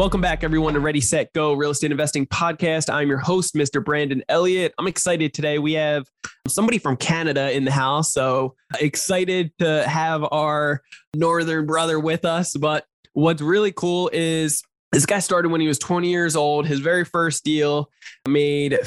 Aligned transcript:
Welcome 0.00 0.22
back, 0.22 0.42
everyone, 0.42 0.72
to 0.72 0.80
Ready, 0.80 1.02
Set, 1.02 1.30
Go 1.34 1.52
Real 1.52 1.72
Estate 1.72 1.90
Investing 1.90 2.26
Podcast. 2.26 2.90
I'm 2.90 3.10
your 3.10 3.18
host, 3.18 3.54
Mr. 3.54 3.84
Brandon 3.84 4.24
Elliott. 4.30 4.72
I'm 4.78 4.86
excited 4.86 5.34
today. 5.34 5.58
We 5.58 5.74
have 5.74 6.06
somebody 6.48 6.78
from 6.78 6.96
Canada 6.96 7.54
in 7.54 7.66
the 7.66 7.70
house. 7.70 8.14
So 8.14 8.54
excited 8.80 9.52
to 9.58 9.86
have 9.86 10.24
our 10.32 10.80
northern 11.14 11.66
brother 11.66 12.00
with 12.00 12.24
us. 12.24 12.56
But 12.56 12.86
what's 13.12 13.42
really 13.42 13.72
cool 13.72 14.08
is 14.14 14.62
this 14.90 15.04
guy 15.04 15.18
started 15.18 15.50
when 15.50 15.60
he 15.60 15.68
was 15.68 15.78
20 15.78 16.08
years 16.08 16.34
old. 16.34 16.66
His 16.66 16.80
very 16.80 17.04
first 17.04 17.44
deal 17.44 17.90
made 18.26 18.78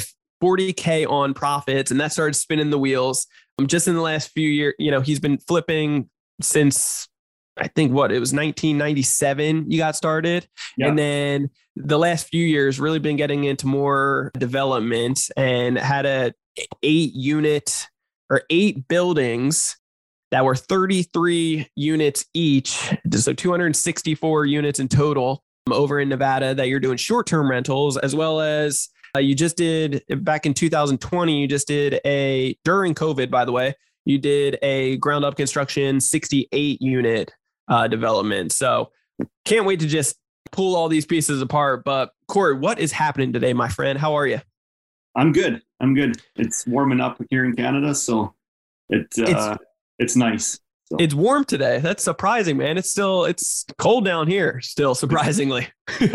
40K 0.41 1.07
on 1.07 1.35
profits, 1.35 1.91
and 1.91 2.01
that 2.01 2.11
started 2.11 2.33
spinning 2.33 2.71
the 2.71 2.79
wheels. 2.79 3.27
Um, 3.59 3.67
just 3.67 3.87
in 3.87 3.93
the 3.93 4.01
last 4.01 4.31
few 4.31 4.49
years, 4.49 4.73
you 4.79 4.89
know, 4.89 5.01
he's 5.01 5.19
been 5.19 5.37
flipping 5.37 6.09
since 6.41 7.07
I 7.57 7.67
think 7.67 7.91
what 7.91 8.11
it 8.11 8.19
was 8.19 8.33
1997 8.33 9.69
you 9.69 9.77
got 9.77 9.95
started. 9.95 10.47
Yeah. 10.77 10.87
And 10.87 10.97
then 10.97 11.49
the 11.75 11.99
last 11.99 12.27
few 12.27 12.45
years 12.45 12.79
really 12.79 12.99
been 12.99 13.15
getting 13.15 13.43
into 13.43 13.67
more 13.67 14.31
development 14.37 15.19
and 15.37 15.77
had 15.77 16.05
a 16.05 16.33
eight 16.81 17.13
unit 17.13 17.87
or 18.29 18.43
eight 18.49 18.87
buildings 18.87 19.77
that 20.31 20.45
were 20.45 20.55
33 20.55 21.67
units 21.75 22.25
each. 22.33 22.91
So 23.11 23.33
264 23.33 24.45
units 24.45 24.79
in 24.79 24.87
total 24.87 25.43
over 25.71 25.99
in 25.99 26.09
Nevada 26.09 26.55
that 26.55 26.67
you're 26.67 26.79
doing 26.79 26.97
short 26.97 27.27
term 27.27 27.49
rentals 27.49 27.97
as 27.97 28.15
well 28.15 28.41
as 28.41 28.89
uh, 29.15 29.19
you 29.19 29.35
just 29.35 29.57
did 29.57 30.03
back 30.23 30.47
in 30.47 30.55
2020, 30.55 31.39
you 31.39 31.47
just 31.47 31.67
did 31.67 32.01
a 32.03 32.57
during 32.63 32.95
COVID, 32.95 33.29
by 33.29 33.45
the 33.45 33.51
way, 33.51 33.75
you 34.05 34.17
did 34.17 34.57
a 34.63 34.97
ground 34.97 35.23
up 35.23 35.35
construction 35.37 36.01
68 36.01 36.81
unit 36.81 37.31
uh, 37.67 37.87
development. 37.87 38.51
So 38.51 38.91
can't 39.45 39.65
wait 39.65 39.79
to 39.81 39.87
just 39.87 40.17
pull 40.51 40.75
all 40.75 40.89
these 40.89 41.05
pieces 41.05 41.41
apart. 41.41 41.83
But 41.83 42.11
Cory, 42.27 42.57
what 42.57 42.79
is 42.79 42.91
happening 42.91 43.33
today, 43.33 43.53
my 43.53 43.69
friend? 43.69 43.97
How 43.97 44.13
are 44.13 44.27
you? 44.27 44.41
I'm 45.15 45.31
good. 45.31 45.61
I'm 45.79 45.93
good. 45.93 46.21
It's 46.35 46.65
warming 46.65 46.99
up 46.99 47.21
here 47.29 47.45
in 47.45 47.55
Canada, 47.55 47.93
so 47.93 48.33
it 48.89 49.07
uh, 49.19 49.55
it's, 49.57 49.63
it's 49.99 50.15
nice. 50.15 50.59
So. 50.85 50.97
It's 50.99 51.13
warm 51.13 51.45
today. 51.45 51.79
That's 51.79 52.03
surprising, 52.03 52.57
man. 52.57 52.77
It's 52.77 52.89
still 52.89 53.25
it's 53.25 53.65
cold 53.77 54.05
down 54.05 54.27
here, 54.27 54.59
still 54.61 54.95
surprisingly. 55.03 55.67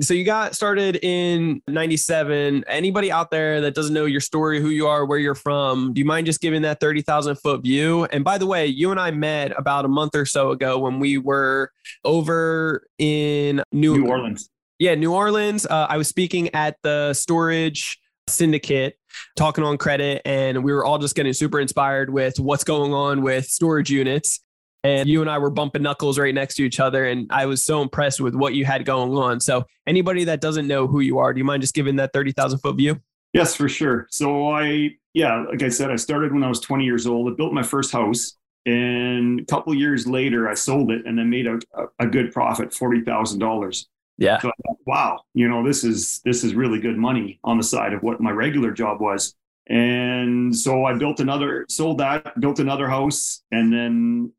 so 0.00 0.14
you 0.14 0.24
got 0.24 0.54
started 0.54 0.98
in 1.02 1.60
97 1.68 2.64
anybody 2.66 3.12
out 3.12 3.30
there 3.30 3.60
that 3.60 3.74
doesn't 3.74 3.92
know 3.92 4.06
your 4.06 4.20
story 4.20 4.60
who 4.60 4.68
you 4.68 4.86
are 4.86 5.04
where 5.04 5.18
you're 5.18 5.34
from 5.34 5.92
do 5.92 6.00
you 6.00 6.04
mind 6.04 6.26
just 6.26 6.40
giving 6.40 6.62
that 6.62 6.80
30000 6.80 7.36
foot 7.36 7.62
view? 7.62 8.04
And 8.06 8.24
by 8.24 8.38
the 8.38 8.46
way 8.46 8.66
you 8.66 8.90
and 8.90 8.98
i 8.98 9.10
met 9.10 9.52
about 9.58 9.84
a 9.84 9.88
month 9.88 10.14
or 10.14 10.24
so 10.24 10.50
ago 10.50 10.78
when 10.78 10.98
we 10.98 11.18
were 11.18 11.70
over 12.04 12.86
in 12.98 13.62
new, 13.72 13.98
new 13.98 14.06
orleans. 14.08 14.48
Yeah 14.78 14.94
new 14.94 15.12
orleans. 15.12 15.66
Uh, 15.66 15.86
i 15.88 15.96
was 15.96 16.08
speaking 16.08 16.54
at 16.54 16.76
the 16.82 17.12
storage 17.12 17.98
syndicate 18.28 18.96
talking 19.36 19.64
on 19.64 19.76
credit 19.76 20.22
and 20.24 20.64
we 20.64 20.72
were 20.72 20.84
all 20.84 20.98
just 20.98 21.14
getting 21.14 21.32
super 21.32 21.60
inspired 21.60 22.10
with 22.10 22.38
what's 22.40 22.64
going 22.64 22.94
on 22.94 23.20
with 23.20 23.44
storage 23.46 23.90
units 23.90 24.40
and 24.84 25.08
you 25.08 25.20
and 25.20 25.30
I 25.30 25.38
were 25.38 25.50
bumping 25.50 25.82
knuckles 25.82 26.18
right 26.18 26.34
next 26.34 26.56
to 26.56 26.64
each 26.64 26.80
other. 26.80 27.06
And 27.06 27.26
I 27.30 27.46
was 27.46 27.64
so 27.64 27.82
impressed 27.82 28.20
with 28.20 28.34
what 28.34 28.54
you 28.54 28.64
had 28.64 28.84
going 28.84 29.16
on. 29.16 29.40
So, 29.40 29.64
anybody 29.86 30.24
that 30.24 30.40
doesn't 30.40 30.66
know 30.66 30.86
who 30.86 31.00
you 31.00 31.18
are, 31.18 31.32
do 31.32 31.38
you 31.38 31.44
mind 31.44 31.62
just 31.62 31.74
giving 31.74 31.96
that 31.96 32.12
30,000 32.12 32.58
foot 32.58 32.76
view? 32.76 33.00
Yes, 33.32 33.54
for 33.54 33.68
sure. 33.68 34.06
So, 34.10 34.50
I, 34.50 34.90
yeah, 35.14 35.44
like 35.48 35.62
I 35.62 35.68
said, 35.68 35.90
I 35.90 35.96
started 35.96 36.32
when 36.32 36.42
I 36.42 36.48
was 36.48 36.60
20 36.60 36.84
years 36.84 37.06
old. 37.06 37.32
I 37.32 37.36
built 37.36 37.52
my 37.52 37.62
first 37.62 37.92
house. 37.92 38.36
And 38.64 39.40
a 39.40 39.44
couple 39.44 39.74
years 39.74 40.06
later, 40.06 40.48
I 40.48 40.54
sold 40.54 40.92
it 40.92 41.04
and 41.04 41.20
I 41.20 41.24
made 41.24 41.46
a, 41.46 41.58
a 41.98 42.06
good 42.06 42.32
profit, 42.32 42.70
$40,000. 42.70 43.86
Yeah. 44.18 44.38
So 44.40 44.52
thought, 44.66 44.76
wow, 44.86 45.20
you 45.34 45.48
know, 45.48 45.66
this 45.66 45.82
is 45.82 46.20
this 46.24 46.44
is 46.44 46.54
really 46.54 46.78
good 46.78 46.96
money 46.96 47.40
on 47.42 47.56
the 47.56 47.64
side 47.64 47.92
of 47.92 48.02
what 48.02 48.20
my 48.20 48.30
regular 48.30 48.70
job 48.70 49.00
was. 49.00 49.34
And 49.66 50.54
so 50.54 50.84
I 50.84 50.94
built 50.94 51.18
another, 51.18 51.66
sold 51.68 51.98
that, 51.98 52.38
built 52.40 52.60
another 52.60 52.88
house, 52.88 53.42
and 53.50 53.72
then 53.72 54.32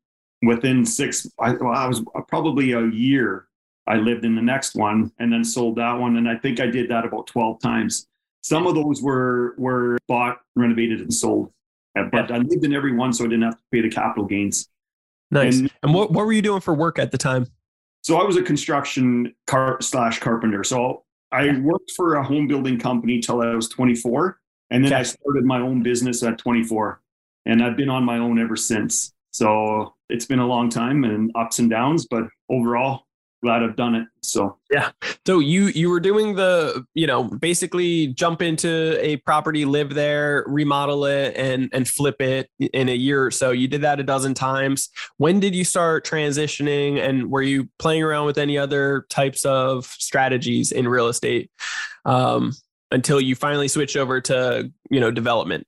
within 0.46 0.84
six, 0.84 1.26
I, 1.38 1.52
well, 1.52 1.72
I 1.72 1.86
was 1.86 2.02
probably 2.28 2.72
a 2.72 2.86
year. 2.86 3.46
I 3.86 3.96
lived 3.96 4.24
in 4.24 4.34
the 4.34 4.42
next 4.42 4.74
one 4.74 5.12
and 5.18 5.32
then 5.32 5.44
sold 5.44 5.76
that 5.76 5.92
one, 5.92 6.16
and 6.16 6.28
I 6.28 6.36
think 6.36 6.60
I 6.60 6.66
did 6.66 6.88
that 6.90 7.04
about 7.04 7.26
twelve 7.26 7.60
times. 7.60 8.06
Some 8.42 8.66
of 8.66 8.74
those 8.74 9.02
were 9.02 9.54
were 9.58 9.98
bought, 10.08 10.40
renovated, 10.56 11.00
and 11.00 11.12
sold, 11.12 11.52
but 11.94 12.30
I 12.30 12.38
lived 12.38 12.64
in 12.64 12.74
every 12.74 12.94
one, 12.94 13.12
so 13.12 13.24
I 13.24 13.28
didn't 13.28 13.42
have 13.42 13.56
to 13.56 13.62
pay 13.72 13.82
the 13.82 13.90
capital 13.90 14.24
gains. 14.24 14.68
Nice. 15.30 15.58
And, 15.58 15.70
and 15.82 15.94
what 15.94 16.12
what 16.12 16.26
were 16.26 16.32
you 16.32 16.42
doing 16.42 16.60
for 16.60 16.74
work 16.74 16.98
at 16.98 17.10
the 17.10 17.18
time? 17.18 17.46
So 18.02 18.16
I 18.16 18.24
was 18.24 18.36
a 18.36 18.42
construction 18.42 19.34
car 19.46 19.78
slash 19.80 20.20
carpenter. 20.20 20.62
So 20.62 21.04
I 21.32 21.58
worked 21.58 21.92
for 21.96 22.16
a 22.16 22.22
home 22.22 22.46
building 22.46 22.78
company 22.78 23.18
till 23.18 23.40
I 23.40 23.54
was 23.54 23.68
24, 23.70 24.38
and 24.70 24.84
then 24.84 24.92
okay. 24.92 25.00
I 25.00 25.02
started 25.04 25.44
my 25.44 25.58
own 25.58 25.82
business 25.82 26.22
at 26.22 26.36
24, 26.38 27.00
and 27.46 27.62
I've 27.62 27.76
been 27.76 27.88
on 27.88 28.04
my 28.04 28.18
own 28.18 28.38
ever 28.38 28.56
since. 28.56 29.13
So 29.34 29.96
it's 30.08 30.26
been 30.26 30.38
a 30.38 30.46
long 30.46 30.70
time 30.70 31.02
and 31.02 31.32
ups 31.34 31.58
and 31.58 31.68
downs, 31.68 32.06
but 32.08 32.22
overall, 32.48 33.02
glad 33.42 33.64
I've 33.64 33.74
done 33.74 33.96
it. 33.96 34.06
So 34.22 34.58
yeah. 34.70 34.92
So 35.26 35.40
you 35.40 35.66
you 35.66 35.90
were 35.90 35.98
doing 35.98 36.36
the 36.36 36.86
you 36.94 37.08
know 37.08 37.24
basically 37.24 38.06
jump 38.08 38.42
into 38.42 38.96
a 39.04 39.16
property, 39.18 39.64
live 39.64 39.92
there, 39.92 40.44
remodel 40.46 41.04
it, 41.06 41.36
and 41.36 41.68
and 41.72 41.88
flip 41.88 42.20
it 42.20 42.48
in 42.60 42.88
a 42.88 42.94
year 42.94 43.26
or 43.26 43.32
so. 43.32 43.50
You 43.50 43.66
did 43.66 43.80
that 43.80 43.98
a 43.98 44.04
dozen 44.04 44.34
times. 44.34 44.88
When 45.16 45.40
did 45.40 45.52
you 45.52 45.64
start 45.64 46.06
transitioning, 46.06 47.00
and 47.00 47.28
were 47.28 47.42
you 47.42 47.68
playing 47.80 48.04
around 48.04 48.26
with 48.26 48.38
any 48.38 48.56
other 48.56 49.04
types 49.10 49.44
of 49.44 49.86
strategies 49.86 50.70
in 50.70 50.86
real 50.86 51.08
estate 51.08 51.50
um, 52.04 52.52
until 52.92 53.20
you 53.20 53.34
finally 53.34 53.66
switched 53.66 53.96
over 53.96 54.20
to 54.20 54.70
you 54.90 55.00
know 55.00 55.10
development? 55.10 55.66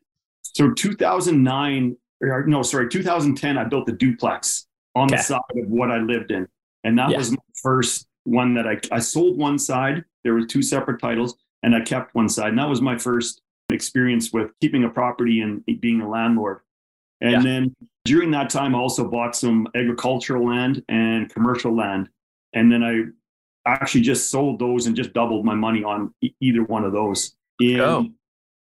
So 0.54 0.72
2009 0.72 1.96
or 2.22 2.46
no, 2.46 2.62
sorry, 2.62 2.88
2010, 2.88 3.58
I 3.58 3.64
built 3.64 3.88
a 3.88 3.92
duplex 3.92 4.66
on 4.94 5.06
okay. 5.08 5.16
the 5.16 5.22
side 5.22 5.40
of 5.56 5.68
what 5.68 5.90
I 5.90 5.98
lived 5.98 6.30
in. 6.30 6.48
And 6.84 6.98
that 6.98 7.10
yeah. 7.10 7.18
was 7.18 7.30
my 7.30 7.38
first 7.62 8.06
one 8.24 8.54
that 8.54 8.66
I, 8.66 8.78
I 8.90 8.98
sold 8.98 9.36
one 9.36 9.58
side. 9.58 10.04
There 10.24 10.34
were 10.34 10.46
two 10.46 10.62
separate 10.62 11.00
titles 11.00 11.36
and 11.62 11.74
I 11.74 11.80
kept 11.80 12.14
one 12.14 12.28
side. 12.28 12.48
And 12.48 12.58
that 12.58 12.68
was 12.68 12.80
my 12.80 12.96
first 12.96 13.40
experience 13.70 14.32
with 14.32 14.52
keeping 14.60 14.84
a 14.84 14.88
property 14.88 15.40
and 15.40 15.64
being 15.80 16.00
a 16.00 16.08
landlord. 16.08 16.60
And 17.20 17.32
yeah. 17.32 17.42
then 17.42 17.76
during 18.04 18.30
that 18.32 18.50
time, 18.50 18.74
I 18.74 18.78
also 18.78 19.08
bought 19.08 19.34
some 19.34 19.66
agricultural 19.74 20.46
land 20.46 20.82
and 20.88 21.32
commercial 21.32 21.74
land. 21.74 22.08
And 22.52 22.70
then 22.70 22.82
I 22.82 23.04
actually 23.66 24.02
just 24.02 24.30
sold 24.30 24.58
those 24.58 24.86
and 24.86 24.94
just 24.94 25.12
doubled 25.12 25.44
my 25.44 25.54
money 25.54 25.82
on 25.82 26.14
e- 26.22 26.34
either 26.40 26.62
one 26.62 26.84
of 26.84 26.92
those. 26.92 27.34
In 27.58 27.80
oh. 27.80 28.06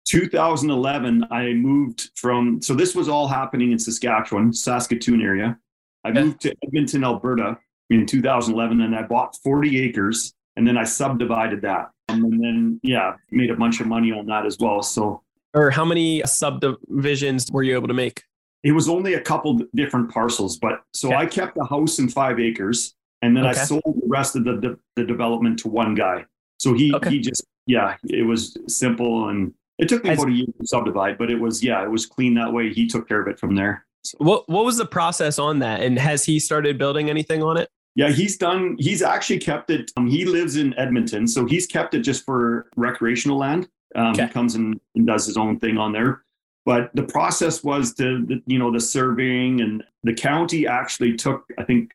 2011, 0.05 1.25
I 1.31 1.53
moved 1.53 2.11
from, 2.15 2.61
so 2.61 2.73
this 2.73 2.95
was 2.95 3.09
all 3.09 3.27
happening 3.27 3.71
in 3.71 3.79
Saskatchewan, 3.79 4.53
Saskatoon 4.53 5.21
area. 5.21 5.57
I 6.03 6.09
yeah. 6.09 6.23
moved 6.23 6.41
to 6.41 6.55
Edmonton, 6.63 7.03
Alberta 7.03 7.57
in 7.89 8.05
2011, 8.05 8.81
and 8.81 8.95
I 8.95 9.01
bought 9.03 9.35
40 9.43 9.81
acres 9.81 10.33
and 10.55 10.67
then 10.67 10.77
I 10.77 10.83
subdivided 10.83 11.61
that. 11.63 11.91
And 12.07 12.23
then, 12.23 12.79
yeah, 12.83 13.15
made 13.31 13.49
a 13.49 13.55
bunch 13.55 13.81
of 13.81 13.87
money 13.87 14.11
on 14.11 14.25
that 14.27 14.45
as 14.45 14.57
well. 14.59 14.81
So, 14.81 15.23
or 15.53 15.69
how 15.69 15.83
many 15.83 16.21
subdivisions 16.25 17.51
were 17.51 17.63
you 17.63 17.75
able 17.75 17.87
to 17.87 17.93
make? 17.93 18.23
It 18.63 18.71
was 18.71 18.87
only 18.87 19.15
a 19.15 19.21
couple 19.21 19.59
different 19.75 20.11
parcels, 20.11 20.57
but 20.57 20.83
so 20.93 21.09
okay. 21.09 21.17
I 21.17 21.25
kept 21.25 21.55
the 21.55 21.65
house 21.65 21.99
in 21.99 22.09
five 22.09 22.39
acres 22.39 22.95
and 23.21 23.35
then 23.35 23.45
okay. 23.45 23.59
I 23.59 23.63
sold 23.63 23.83
the 23.85 24.07
rest 24.07 24.35
of 24.35 24.43
the, 24.43 24.53
the, 24.57 24.79
the 24.95 25.03
development 25.03 25.59
to 25.59 25.67
one 25.67 25.95
guy. 25.95 26.25
So 26.59 26.73
he, 26.73 26.93
okay. 26.93 27.09
he 27.09 27.19
just, 27.19 27.43
yeah, 27.65 27.97
it 28.05 28.23
was 28.23 28.57
simple 28.67 29.29
and 29.29 29.53
it 29.77 29.89
took 29.89 30.03
me 30.03 30.11
As, 30.11 30.19
about 30.19 30.31
a 30.31 30.33
year 30.33 30.45
to 30.45 30.67
subdivide, 30.67 31.17
but 31.17 31.29
it 31.29 31.39
was 31.39 31.63
yeah, 31.63 31.83
it 31.83 31.89
was 31.89 32.05
clean 32.05 32.33
that 32.35 32.51
way. 32.51 32.73
He 32.73 32.87
took 32.87 33.07
care 33.07 33.21
of 33.21 33.27
it 33.27 33.39
from 33.39 33.55
there. 33.55 33.85
So. 34.03 34.17
What 34.19 34.47
what 34.49 34.65
was 34.65 34.77
the 34.77 34.85
process 34.85 35.39
on 35.39 35.59
that? 35.59 35.81
And 35.81 35.97
has 35.99 36.23
he 36.25 36.39
started 36.39 36.77
building 36.77 37.09
anything 37.09 37.43
on 37.43 37.57
it? 37.57 37.69
Yeah, 37.95 38.09
he's 38.09 38.37
done. 38.37 38.75
He's 38.77 39.01
actually 39.01 39.39
kept 39.39 39.69
it. 39.69 39.91
Um, 39.95 40.07
he 40.07 40.25
lives 40.25 40.57
in 40.57 40.77
Edmonton, 40.77 41.27
so 41.27 41.45
he's 41.45 41.65
kept 41.65 41.93
it 41.93 42.01
just 42.01 42.25
for 42.25 42.67
recreational 42.75 43.37
land. 43.37 43.69
Um, 43.95 44.07
okay. 44.07 44.23
He 44.23 44.29
comes 44.29 44.55
and, 44.55 44.79
and 44.95 45.07
does 45.07 45.25
his 45.25 45.37
own 45.37 45.59
thing 45.59 45.77
on 45.77 45.93
there. 45.93 46.23
But 46.65 46.91
the 46.93 47.03
process 47.03 47.63
was 47.63 47.93
to, 47.95 48.41
you 48.47 48.59
know, 48.59 48.71
the 48.71 48.79
surveying 48.79 49.61
and 49.61 49.83
the 50.03 50.13
county 50.13 50.67
actually 50.67 51.15
took, 51.15 51.45
I 51.57 51.63
think, 51.63 51.91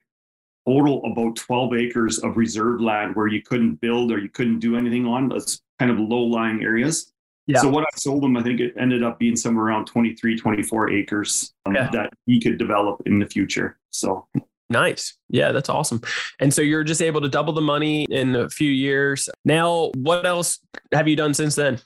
total 0.66 1.02
about 1.04 1.36
12 1.36 1.74
acres 1.74 2.18
of 2.20 2.36
reserve 2.36 2.80
land 2.80 3.16
where 3.16 3.26
you 3.26 3.42
couldn't 3.42 3.80
build 3.80 4.12
or 4.12 4.18
you 4.18 4.28
couldn't 4.28 4.60
do 4.60 4.76
anything 4.76 5.06
on. 5.06 5.28
That's 5.28 5.60
kind 5.78 5.90
of 5.90 5.98
low 5.98 6.22
lying 6.22 6.62
areas. 6.62 7.12
Yeah. 7.50 7.60
So 7.60 7.68
what 7.68 7.84
I 7.84 7.88
sold 7.96 8.24
him, 8.24 8.36
I 8.36 8.42
think 8.42 8.60
it 8.60 8.74
ended 8.78 9.02
up 9.02 9.18
being 9.18 9.36
somewhere 9.36 9.66
around 9.66 9.86
23, 9.86 10.38
24 10.38 10.90
acres 10.90 11.52
um, 11.66 11.74
yeah. 11.74 11.90
that 11.92 12.12
he 12.26 12.40
could 12.40 12.58
develop 12.58 13.02
in 13.06 13.18
the 13.18 13.26
future. 13.26 13.78
So 13.90 14.26
Nice. 14.70 15.18
Yeah, 15.28 15.50
that's 15.50 15.68
awesome. 15.68 16.00
And 16.38 16.54
so 16.54 16.62
you're 16.62 16.84
just 16.84 17.02
able 17.02 17.20
to 17.22 17.28
double 17.28 17.52
the 17.52 17.60
money 17.60 18.04
in 18.04 18.36
a 18.36 18.48
few 18.48 18.70
years. 18.70 19.28
Now, 19.44 19.90
what 19.96 20.24
else 20.24 20.60
have 20.92 21.08
you 21.08 21.16
done 21.16 21.34
since 21.34 21.56
then? 21.56 21.80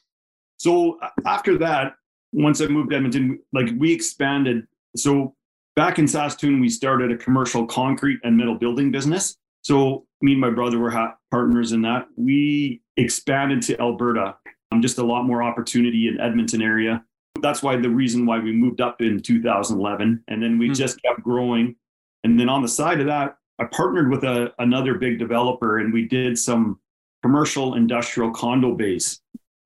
So 0.59 0.99
after 1.27 1.57
that, 1.59 1.95
once 2.33 2.61
I 2.61 2.67
moved 2.67 2.91
to 2.91 2.97
Edmonton, 2.97 3.41
like 3.55 3.71
we 3.79 3.93
expanded. 3.93 4.67
So 4.97 5.35
back 5.77 5.99
in 5.99 6.07
Saskatoon, 6.07 6.61
we 6.61 6.69
started 6.69 7.11
a 7.11 7.17
commercial 7.17 7.67
concrete 7.67 8.21
and 8.23 8.37
metal 8.37 8.55
building 8.55 8.91
business. 8.91 9.37
So 9.63 10.07
me 10.21 10.33
and 10.33 10.41
my 10.41 10.51
brother 10.51 10.79
were 10.79 11.15
partners 11.31 11.73
in 11.73 11.81
that. 11.83 12.07
We 12.17 12.83
expanded 12.99 13.63
to 13.63 13.81
Alberta, 13.81 14.37
just 14.83 14.99
a 14.99 15.05
lot 15.05 15.25
more 15.25 15.43
opportunity 15.43 16.09
in 16.09 16.21
Edmonton 16.21 16.63
area. 16.63 17.05
That's 17.41 17.63
why 17.63 17.77
the 17.77 17.91
reason 17.91 18.27
why 18.27 18.39
we 18.39 18.53
moved 18.53 18.81
up 18.81 19.01
in 19.01 19.21
2011, 19.21 20.25
and 20.29 20.43
then 20.43 20.59
we 20.59 20.67
mm-hmm. 20.67 20.75
just 20.75 21.03
kept 21.03 21.23
growing 21.23 21.77
and 22.25 22.41
then 22.41 22.49
on 22.49 22.63
the 22.63 22.69
side 22.69 23.01
of 23.01 23.07
that, 23.07 23.37
I 23.59 23.65
partnered 23.67 24.11
with 24.11 24.25
a, 24.25 24.53
another 24.59 24.95
big 24.95 25.19
developer 25.19 25.79
and 25.79 25.93
we 25.93 26.09
did 26.09 26.39
some 26.39 26.81
commercial 27.23 27.75
industrial 27.75 28.33
condo 28.33 28.75
base. 28.75 29.21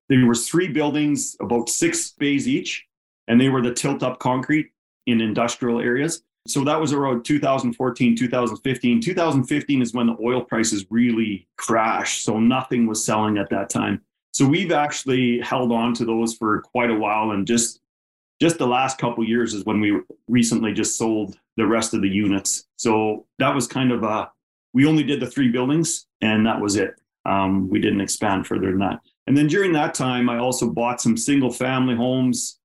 There 0.08 0.26
was 0.26 0.48
three 0.48 0.68
buildings, 0.68 1.36
about 1.40 1.68
six 1.68 2.10
bays 2.10 2.48
each, 2.48 2.84
and 3.28 3.40
they 3.40 3.48
were 3.48 3.62
the 3.62 3.72
tilt 3.72 4.02
up 4.02 4.18
concrete 4.18 4.70
in 5.06 5.20
industrial 5.20 5.80
areas. 5.80 6.22
So 6.46 6.64
that 6.64 6.80
was 6.80 6.92
around 6.92 7.24
2014, 7.24 8.16
2015. 8.16 9.00
2015 9.02 9.82
is 9.82 9.94
when 9.94 10.06
the 10.06 10.16
oil 10.22 10.42
prices 10.42 10.86
really 10.90 11.46
crashed. 11.56 12.24
So 12.24 12.40
nothing 12.40 12.86
was 12.86 13.04
selling 13.04 13.38
at 13.38 13.50
that 13.50 13.68
time. 13.68 14.02
So 14.38 14.46
we've 14.46 14.70
actually 14.70 15.40
held 15.40 15.72
on 15.72 15.94
to 15.94 16.04
those 16.04 16.34
for 16.34 16.60
quite 16.60 16.90
a 16.90 16.94
while 16.94 17.32
and 17.32 17.44
just 17.44 17.80
just 18.40 18.56
the 18.58 18.68
last 18.68 18.96
couple 18.96 19.24
years 19.24 19.52
is 19.52 19.64
when 19.64 19.80
we 19.80 20.00
recently 20.28 20.72
just 20.72 20.96
sold 20.96 21.36
the 21.56 21.66
rest 21.66 21.92
of 21.92 22.02
the 22.02 22.08
units. 22.08 22.68
So 22.76 23.26
that 23.40 23.52
was 23.52 23.66
kind 23.66 23.90
of 23.90 24.04
a, 24.04 24.30
we 24.72 24.86
only 24.86 25.02
did 25.02 25.18
the 25.18 25.26
three 25.26 25.48
buildings 25.48 26.06
and 26.20 26.46
that 26.46 26.60
was 26.60 26.76
it. 26.76 26.94
Um, 27.26 27.68
we 27.68 27.80
didn't 27.80 28.00
expand 28.00 28.46
further 28.46 28.70
than 28.70 28.78
that. 28.78 29.00
And 29.26 29.36
then 29.36 29.48
during 29.48 29.72
that 29.72 29.92
time, 29.92 30.30
I 30.30 30.38
also 30.38 30.70
bought 30.70 31.00
some 31.00 31.16
single 31.16 31.50
family 31.50 31.96
homes, 31.96 32.60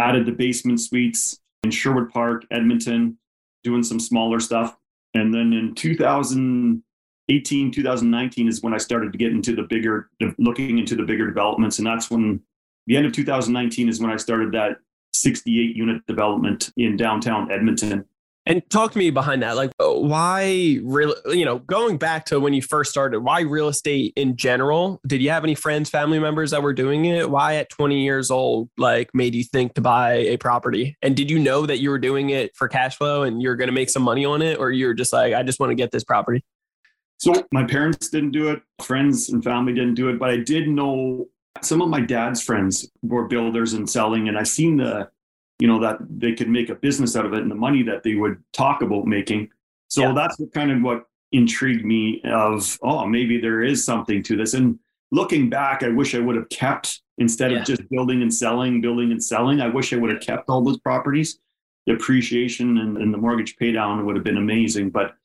added 0.00 0.24
the 0.24 0.32
basement 0.32 0.80
suites 0.80 1.38
in 1.62 1.70
Sherwood 1.70 2.08
Park, 2.08 2.46
Edmonton, 2.50 3.18
doing 3.64 3.82
some 3.82 4.00
smaller 4.00 4.40
stuff. 4.40 4.78
And 5.12 5.34
then 5.34 5.52
in 5.52 5.74
2018, 7.28 7.72
2019 7.72 8.48
is 8.48 8.62
when 8.62 8.72
I 8.72 8.78
started 8.78 9.12
to 9.12 9.18
get 9.18 9.32
into 9.32 9.54
the 9.54 9.62
bigger, 9.62 10.08
looking 10.38 10.78
into 10.78 10.96
the 10.96 11.02
bigger 11.02 11.26
developments. 11.26 11.78
And 11.78 11.86
that's 11.86 12.10
when 12.10 12.40
the 12.86 12.96
end 12.96 13.04
of 13.04 13.12
2019 13.12 13.88
is 13.88 14.00
when 14.00 14.10
I 14.10 14.16
started 14.16 14.52
that 14.52 14.78
68 15.12 15.76
unit 15.76 16.06
development 16.06 16.70
in 16.76 16.96
downtown 16.96 17.52
Edmonton. 17.52 18.06
And 18.46 18.62
talk 18.70 18.92
to 18.92 18.98
me 18.98 19.10
behind 19.10 19.42
that. 19.42 19.56
Like, 19.56 19.72
uh, 19.78 19.92
why 19.92 20.78
real, 20.82 21.14
you 21.26 21.44
know, 21.44 21.58
going 21.58 21.98
back 21.98 22.24
to 22.26 22.40
when 22.40 22.54
you 22.54 22.62
first 22.62 22.90
started, 22.90 23.20
why 23.20 23.40
real 23.40 23.68
estate 23.68 24.14
in 24.16 24.38
general? 24.38 25.02
Did 25.06 25.20
you 25.20 25.28
have 25.28 25.44
any 25.44 25.54
friends, 25.54 25.90
family 25.90 26.18
members 26.18 26.52
that 26.52 26.62
were 26.62 26.72
doing 26.72 27.04
it? 27.04 27.28
Why 27.28 27.56
at 27.56 27.68
20 27.68 28.02
years 28.02 28.30
old, 28.30 28.70
like, 28.78 29.10
made 29.12 29.34
you 29.34 29.44
think 29.44 29.74
to 29.74 29.82
buy 29.82 30.14
a 30.14 30.38
property? 30.38 30.96
And 31.02 31.14
did 31.14 31.30
you 31.30 31.38
know 31.38 31.66
that 31.66 31.80
you 31.80 31.90
were 31.90 31.98
doing 31.98 32.30
it 32.30 32.56
for 32.56 32.68
cash 32.68 32.96
flow 32.96 33.22
and 33.22 33.42
you're 33.42 33.56
going 33.56 33.68
to 33.68 33.74
make 33.74 33.90
some 33.90 34.02
money 34.02 34.24
on 34.24 34.40
it? 34.40 34.58
Or 34.58 34.70
you're 34.70 34.94
just 34.94 35.12
like, 35.12 35.34
I 35.34 35.42
just 35.42 35.60
want 35.60 35.70
to 35.70 35.76
get 35.76 35.90
this 35.90 36.04
property? 36.04 36.42
So 37.18 37.34
my 37.52 37.64
parents 37.64 38.08
didn't 38.08 38.30
do 38.30 38.48
it, 38.48 38.62
friends 38.80 39.28
and 39.28 39.42
family 39.42 39.74
didn't 39.74 39.94
do 39.94 40.08
it, 40.08 40.18
but 40.18 40.30
I 40.30 40.38
did 40.38 40.68
know 40.68 41.28
some 41.62 41.82
of 41.82 41.88
my 41.88 42.00
dad's 42.00 42.40
friends 42.40 42.88
were 43.02 43.26
builders 43.26 43.72
and 43.72 43.90
selling, 43.90 44.28
and 44.28 44.38
I 44.38 44.44
seen 44.44 44.76
the, 44.76 45.10
you 45.58 45.66
know, 45.66 45.80
that 45.80 45.98
they 46.08 46.32
could 46.32 46.48
make 46.48 46.68
a 46.70 46.76
business 46.76 47.16
out 47.16 47.26
of 47.26 47.32
it 47.32 47.42
and 47.42 47.50
the 47.50 47.56
money 47.56 47.82
that 47.82 48.04
they 48.04 48.14
would 48.14 48.42
talk 48.52 48.82
about 48.82 49.06
making. 49.06 49.50
So 49.88 50.02
yeah. 50.02 50.12
that's 50.12 50.40
kind 50.54 50.70
of 50.70 50.82
what 50.82 51.06
intrigued 51.32 51.84
me 51.84 52.22
of, 52.24 52.78
oh, 52.82 53.04
maybe 53.06 53.40
there 53.40 53.62
is 53.62 53.84
something 53.84 54.22
to 54.22 54.36
this. 54.36 54.54
And 54.54 54.78
looking 55.10 55.50
back, 55.50 55.82
I 55.82 55.88
wish 55.88 56.14
I 56.14 56.20
would 56.20 56.36
have 56.36 56.48
kept 56.50 57.00
instead 57.18 57.50
yeah. 57.50 57.58
of 57.58 57.66
just 57.66 57.88
building 57.90 58.22
and 58.22 58.32
selling, 58.32 58.80
building 58.80 59.10
and 59.10 59.22
selling. 59.22 59.60
I 59.60 59.68
wish 59.68 59.92
I 59.92 59.96
would 59.96 60.10
have 60.10 60.20
kept 60.20 60.48
all 60.48 60.62
those 60.62 60.78
properties. 60.78 61.40
The 61.86 61.94
appreciation 61.94 62.78
and, 62.78 62.98
and 62.98 63.12
the 63.12 63.18
mortgage 63.18 63.56
paydown 63.56 64.04
would 64.04 64.14
have 64.14 64.24
been 64.24 64.36
amazing. 64.36 64.90
But 64.90 65.16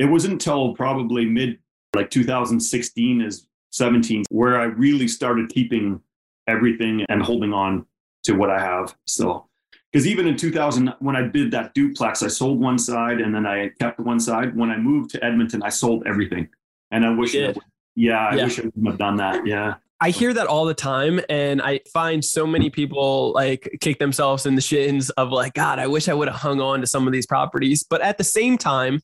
it 0.00 0.06
wasn't 0.06 0.32
until 0.32 0.74
probably 0.74 1.26
mid 1.26 1.58
like 1.94 2.10
2016 2.10 3.20
is 3.20 3.46
17 3.72 4.24
where 4.30 4.58
I 4.58 4.64
really 4.64 5.06
started 5.06 5.50
keeping 5.50 6.00
everything 6.48 7.04
and 7.10 7.22
holding 7.22 7.52
on 7.52 7.84
to 8.24 8.32
what 8.32 8.50
I 8.50 8.58
have 8.58 8.96
still. 9.06 9.48
Because 9.92 10.06
even 10.06 10.26
in 10.26 10.36
2000, 10.36 10.94
when 11.00 11.16
I 11.16 11.22
did 11.22 11.50
that 11.50 11.74
duplex, 11.74 12.22
I 12.22 12.28
sold 12.28 12.60
one 12.60 12.78
side 12.78 13.20
and 13.20 13.34
then 13.34 13.44
I 13.44 13.70
kept 13.78 14.00
one 14.00 14.20
side. 14.20 14.56
When 14.56 14.70
I 14.70 14.78
moved 14.78 15.10
to 15.10 15.24
Edmonton, 15.24 15.62
I 15.62 15.68
sold 15.68 16.04
everything. 16.06 16.48
And 16.92 17.04
I 17.04 17.10
wish, 17.10 17.36
I 17.36 17.54
yeah, 17.94 18.28
I 18.28 18.36
yeah. 18.36 18.44
wish 18.44 18.58
I 18.58 18.62
wouldn't 18.62 18.86
have 18.86 18.98
done 18.98 19.16
that. 19.16 19.46
Yeah. 19.46 19.74
I 20.02 20.10
hear 20.10 20.32
that 20.32 20.46
all 20.46 20.64
the 20.64 20.74
time, 20.74 21.20
and 21.28 21.60
I 21.60 21.80
find 21.92 22.24
so 22.24 22.46
many 22.46 22.70
people 22.70 23.32
like 23.34 23.78
kick 23.80 23.98
themselves 23.98 24.46
in 24.46 24.54
the 24.54 24.62
shins 24.62 25.10
of 25.10 25.30
like, 25.30 25.52
God, 25.52 25.78
I 25.78 25.86
wish 25.88 26.08
I 26.08 26.14
would 26.14 26.28
have 26.28 26.38
hung 26.38 26.60
on 26.60 26.80
to 26.80 26.86
some 26.86 27.06
of 27.06 27.12
these 27.12 27.26
properties. 27.26 27.84
But 27.84 28.00
at 28.00 28.16
the 28.16 28.24
same 28.24 28.56
time, 28.56 29.00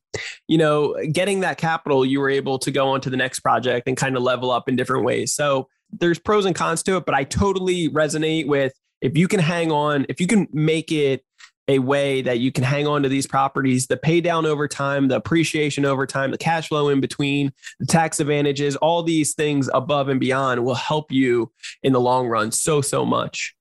you 0.48 0.56
know, 0.56 0.96
getting 1.12 1.40
that 1.40 1.58
capital, 1.58 2.06
you 2.06 2.18
were 2.18 2.30
able 2.30 2.58
to 2.60 2.70
go 2.70 2.88
on 2.88 3.02
to 3.02 3.10
the 3.10 3.16
next 3.16 3.40
project 3.40 3.86
and 3.86 3.96
kind 3.96 4.16
of 4.16 4.22
level 4.22 4.50
up 4.50 4.70
in 4.70 4.76
different 4.76 5.04
ways. 5.04 5.34
So 5.34 5.68
there's 5.90 6.18
pros 6.18 6.46
and 6.46 6.54
cons 6.56 6.82
to 6.84 6.96
it, 6.96 7.04
but 7.04 7.14
I 7.14 7.24
totally 7.24 7.90
resonate 7.90 8.46
with 8.46 8.72
if 9.02 9.16
you 9.18 9.28
can 9.28 9.40
hang 9.40 9.70
on, 9.70 10.06
if 10.08 10.20
you 10.20 10.26
can 10.26 10.48
make 10.52 10.90
it 10.90 11.22
a 11.68 11.78
way 11.78 12.22
that 12.22 12.38
you 12.38 12.52
can 12.52 12.64
hang 12.64 12.86
on 12.86 13.02
to 13.02 13.08
these 13.08 13.26
properties, 13.26 13.86
the 13.86 13.96
pay 13.96 14.20
down 14.20 14.46
over 14.46 14.68
time, 14.68 15.08
the 15.08 15.16
appreciation 15.16 15.84
over 15.84 16.06
time, 16.06 16.30
the 16.30 16.38
cash 16.38 16.68
flow 16.68 16.88
in 16.88 17.00
between, 17.00 17.52
the 17.80 17.86
tax 17.86 18.20
advantages, 18.20 18.76
all 18.76 19.02
these 19.02 19.34
things 19.34 19.68
above 19.74 20.08
and 20.08 20.20
beyond 20.20 20.64
will 20.64 20.74
help 20.74 21.10
you 21.10 21.50
in 21.82 21.92
the 21.92 22.00
long 22.00 22.28
run 22.28 22.52
so, 22.52 22.80
so 22.80 23.04
much. 23.04 23.54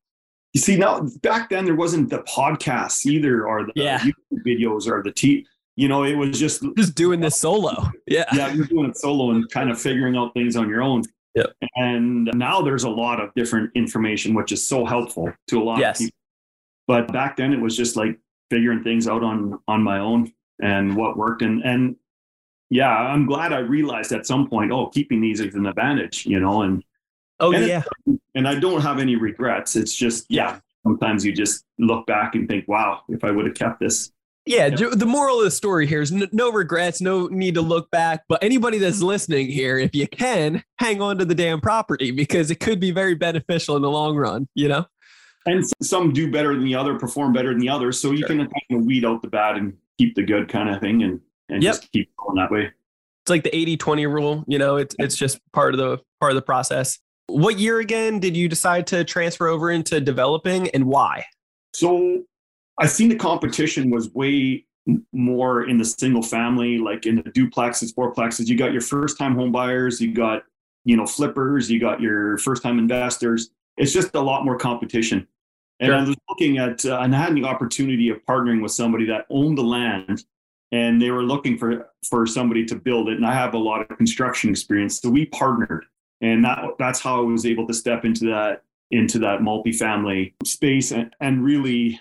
You 0.53 0.61
see, 0.61 0.77
now 0.77 1.07
back 1.21 1.49
then 1.49 1.65
there 1.65 1.75
wasn't 1.75 2.09
the 2.09 2.19
podcasts 2.19 3.05
either, 3.05 3.45
or 3.45 3.65
the 3.65 3.73
yeah. 3.75 3.99
YouTube 3.99 4.45
videos, 4.45 4.87
or 4.87 5.03
the 5.03 5.11
T. 5.11 5.45
You 5.75 5.89
know, 5.89 6.05
it 6.05 6.15
was 6.15 6.39
just 6.39 6.63
just 6.77 6.95
doing 6.95 7.19
this 7.19 7.35
solo. 7.35 7.91
Yeah, 8.07 8.23
yeah, 8.33 8.53
you're 8.53 8.65
doing 8.65 8.89
it 8.89 8.95
solo 8.95 9.31
and 9.31 9.49
kind 9.49 9.69
of 9.69 9.81
figuring 9.81 10.15
out 10.15 10.33
things 10.33 10.55
on 10.55 10.69
your 10.69 10.81
own. 10.81 11.03
Yep. 11.33 11.47
And 11.75 12.31
now 12.33 12.61
there's 12.61 12.85
a 12.85 12.89
lot 12.89 13.19
of 13.19 13.33
different 13.35 13.71
information, 13.75 14.33
which 14.33 14.53
is 14.53 14.65
so 14.65 14.85
helpful 14.85 15.29
to 15.49 15.61
a 15.61 15.63
lot 15.63 15.79
yes. 15.79 15.99
of 15.99 16.05
people 16.05 16.17
but 16.87 17.11
back 17.11 17.37
then 17.37 17.53
it 17.53 17.59
was 17.59 17.75
just 17.75 17.95
like 17.95 18.19
figuring 18.49 18.83
things 18.83 19.07
out 19.07 19.23
on 19.23 19.59
on 19.67 19.81
my 19.81 19.99
own 19.99 20.31
and 20.61 20.95
what 20.95 21.17
worked 21.17 21.41
and 21.41 21.63
and 21.63 21.95
yeah 22.69 22.89
i'm 22.89 23.25
glad 23.25 23.53
i 23.53 23.59
realized 23.59 24.11
at 24.11 24.25
some 24.25 24.47
point 24.47 24.71
oh 24.71 24.87
keeping 24.87 25.21
these 25.21 25.39
is 25.39 25.55
an 25.55 25.65
advantage 25.65 26.25
you 26.25 26.39
know 26.39 26.61
and 26.61 26.83
oh 27.39 27.51
and 27.51 27.67
yeah 27.67 27.83
and 28.35 28.47
i 28.47 28.55
don't 28.55 28.81
have 28.81 28.99
any 28.99 29.15
regrets 29.15 29.75
it's 29.75 29.93
just 29.93 30.25
yeah 30.29 30.59
sometimes 30.83 31.25
you 31.25 31.33
just 31.33 31.65
look 31.79 32.05
back 32.05 32.35
and 32.35 32.47
think 32.47 32.67
wow 32.67 33.01
if 33.09 33.23
i 33.23 33.31
would 33.31 33.45
have 33.45 33.55
kept 33.55 33.79
this 33.79 34.11
yeah, 34.47 34.69
the 34.69 35.07
moral 35.07 35.39
of 35.39 35.45
the 35.45 35.51
story 35.51 35.87
here 35.87 36.01
is 36.01 36.11
no 36.11 36.51
regrets, 36.51 37.01
no 37.01 37.25
need 37.27 37.55
to 37.55 37.61
look 37.61 37.89
back. 37.89 38.25
But 38.29 38.43
anybody 38.43 38.77
that's 38.77 39.01
listening 39.01 39.47
here, 39.47 39.79
if 39.79 39.95
you 39.95 40.07
can, 40.07 40.63
hang 40.77 41.01
on 41.01 41.17
to 41.17 41.25
the 41.25 41.33
damn 41.33 41.59
property 41.59 42.11
because 42.11 42.51
it 42.51 42.59
could 42.59 42.79
be 42.79 42.91
very 42.91 43.15
beneficial 43.15 43.75
in 43.75 43.81
the 43.81 43.89
long 43.89 44.15
run, 44.15 44.47
you 44.53 44.67
know? 44.67 44.85
And 45.45 45.63
some 45.81 46.11
do 46.11 46.31
better 46.31 46.53
than 46.53 46.63
the 46.63 46.75
other, 46.75 46.97
perform 46.97 47.33
better 47.33 47.49
than 47.49 47.59
the 47.59 47.69
others. 47.69 47.99
So 47.99 48.11
you 48.11 48.19
sure. 48.19 48.27
can 48.27 48.37
kind 48.37 48.51
of 48.71 48.85
weed 48.85 49.05
out 49.05 49.21
the 49.21 49.27
bad 49.27 49.57
and 49.57 49.75
keep 49.97 50.15
the 50.15 50.23
good 50.23 50.49
kind 50.49 50.69
of 50.69 50.81
thing, 50.81 51.03
and 51.03 51.19
and 51.49 51.61
yep. 51.61 51.75
just 51.75 51.91
keep 51.91 52.09
going 52.17 52.37
that 52.37 52.51
way. 52.51 52.71
It's 53.23 53.29
like 53.29 53.43
the 53.43 53.51
80-20 53.51 54.11
rule. 54.11 54.43
You 54.47 54.59
know, 54.59 54.77
it's 54.77 54.95
it's 54.99 55.15
just 55.15 55.39
part 55.51 55.73
of 55.73 55.79
the 55.79 55.99
part 56.19 56.31
of 56.31 56.35
the 56.35 56.41
process. 56.41 56.99
What 57.27 57.57
year 57.57 57.79
again 57.79 58.19
did 58.19 58.37
you 58.37 58.47
decide 58.47 58.85
to 58.87 59.03
transfer 59.03 59.47
over 59.47 59.71
into 59.71 59.99
developing, 59.99 60.69
and 60.69 60.85
why? 60.85 61.25
So 61.73 62.23
I 62.79 62.87
seen 62.87 63.09
the 63.09 63.15
competition 63.15 63.89
was 63.89 64.13
way 64.13 64.65
more 65.11 65.67
in 65.67 65.77
the 65.77 65.85
single 65.85 66.21
family, 66.21 66.77
like 66.77 67.05
in 67.05 67.15
the 67.15 67.23
duplexes, 67.23 67.93
fourplexes. 67.93 68.47
You 68.47 68.57
got 68.57 68.71
your 68.71 68.81
first 68.81 69.17
time 69.17 69.35
home 69.35 69.51
buyers, 69.51 69.99
you 69.99 70.13
got 70.13 70.43
you 70.83 70.95
know 70.95 71.05
flippers, 71.05 71.69
you 71.69 71.79
got 71.79 71.99
your 71.99 72.37
first 72.37 72.61
time 72.61 72.79
investors. 72.79 73.49
It's 73.77 73.91
just 73.91 74.15
a 74.15 74.21
lot 74.21 74.45
more 74.45 74.57
competition. 74.57 75.27
And 75.79 75.89
sure. 75.89 75.95
I 75.95 76.03
was 76.03 76.15
looking 76.29 76.57
at, 76.57 76.85
uh, 76.85 76.99
and 76.99 77.15
I 77.15 77.19
had 77.19 77.35
the 77.35 77.43
opportunity 77.43 78.09
of 78.09 78.23
partnering 78.25 78.61
with 78.61 78.71
somebody 78.71 79.05
that 79.07 79.25
owned 79.29 79.57
the 79.57 79.63
land 79.63 80.23
and 80.71 81.01
they 81.01 81.11
were 81.11 81.23
looking 81.23 81.57
for, 81.57 81.89
for 82.09 82.25
somebody 82.25 82.65
to 82.65 82.75
build 82.75 83.09
it. 83.09 83.17
And 83.17 83.25
I 83.25 83.33
have 83.33 83.53
a 83.53 83.57
lot 83.57 83.81
of 83.81 83.97
construction 83.97 84.49
experience. 84.49 85.01
So 85.01 85.09
we 85.09 85.25
partnered 85.27 85.85
and 86.21 86.43
that, 86.45 86.59
that's 86.79 86.99
how 87.01 87.19
I 87.19 87.23
was 87.23 87.45
able 87.45 87.67
to 87.67 87.73
step 87.73 88.05
into 88.05 88.25
that, 88.25 88.63
into 88.91 89.19
that 89.19 89.39
multifamily 89.41 90.33
space 90.45 90.91
and, 90.91 91.13
and 91.19 91.43
really 91.43 91.99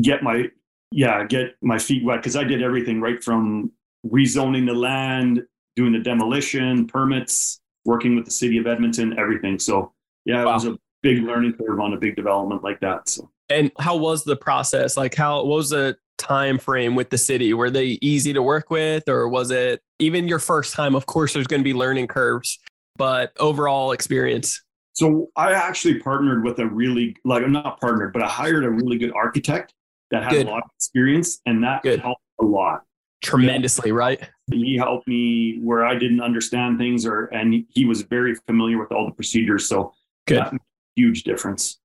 get 0.00 0.22
my, 0.22 0.48
yeah, 0.90 1.24
get 1.24 1.54
my 1.62 1.78
feet 1.78 2.04
wet. 2.04 2.22
Cause 2.22 2.34
I 2.34 2.42
did 2.42 2.62
everything 2.62 3.00
right 3.00 3.22
from 3.22 3.70
rezoning 4.04 4.66
the 4.66 4.74
land, 4.74 5.44
doing 5.76 5.92
the 5.92 6.00
demolition, 6.00 6.86
permits, 6.86 7.60
working 7.84 8.16
with 8.16 8.24
the 8.24 8.30
city 8.30 8.58
of 8.58 8.66
Edmonton, 8.66 9.18
everything. 9.18 9.58
So 9.58 9.92
yeah, 10.24 10.42
it 10.42 10.46
was 10.46 10.66
a 10.66 10.76
big 11.02 11.22
learning 11.22 11.54
curve 11.54 11.80
on 11.80 11.92
a 11.92 11.96
big 11.96 12.16
development 12.16 12.62
like 12.62 12.80
that. 12.80 13.08
So 13.08 13.30
and 13.48 13.70
how 13.78 13.96
was 13.96 14.24
the 14.24 14.36
process? 14.36 14.96
Like 14.96 15.14
how 15.14 15.38
what 15.44 15.56
was 15.56 15.70
the 15.70 15.96
time 16.18 16.58
frame 16.58 16.94
with 16.94 17.10
the 17.10 17.18
city? 17.18 17.54
Were 17.54 17.70
they 17.70 17.98
easy 18.02 18.32
to 18.32 18.42
work 18.42 18.70
with 18.70 19.08
or 19.08 19.28
was 19.28 19.50
it 19.50 19.82
even 19.98 20.28
your 20.28 20.38
first 20.38 20.74
time? 20.74 20.94
Of 20.94 21.06
course 21.06 21.32
there's 21.32 21.46
going 21.46 21.60
to 21.60 21.64
be 21.64 21.74
learning 21.74 22.08
curves, 22.08 22.58
but 22.96 23.32
overall 23.38 23.92
experience. 23.92 24.62
So 24.92 25.30
I 25.36 25.52
actually 25.52 26.00
partnered 26.00 26.44
with 26.44 26.58
a 26.58 26.66
really 26.66 27.16
like 27.24 27.42
I'm 27.42 27.52
not 27.52 27.80
partnered, 27.80 28.12
but 28.12 28.22
I 28.22 28.28
hired 28.28 28.64
a 28.64 28.70
really 28.70 28.98
good 28.98 29.12
architect 29.14 29.72
that 30.10 30.24
had 30.24 30.32
good. 30.32 30.46
a 30.46 30.50
lot 30.50 30.64
of 30.64 30.70
experience 30.76 31.40
and 31.46 31.62
that 31.64 31.82
good. 31.82 32.00
helped 32.00 32.22
a 32.40 32.44
lot 32.44 32.82
tremendously, 33.22 33.92
right? 33.92 34.28
He 34.50 34.76
helped 34.76 35.06
me 35.06 35.60
where 35.62 35.84
I 35.86 35.94
didn't 35.94 36.20
understand 36.20 36.78
things, 36.78 37.06
or 37.06 37.26
and 37.26 37.64
he 37.68 37.84
was 37.84 38.02
very 38.02 38.34
familiar 38.46 38.78
with 38.78 38.92
all 38.92 39.06
the 39.06 39.12
procedures. 39.12 39.68
So 39.68 39.92
good, 40.26 40.58
huge 40.96 41.24
difference. 41.24 41.78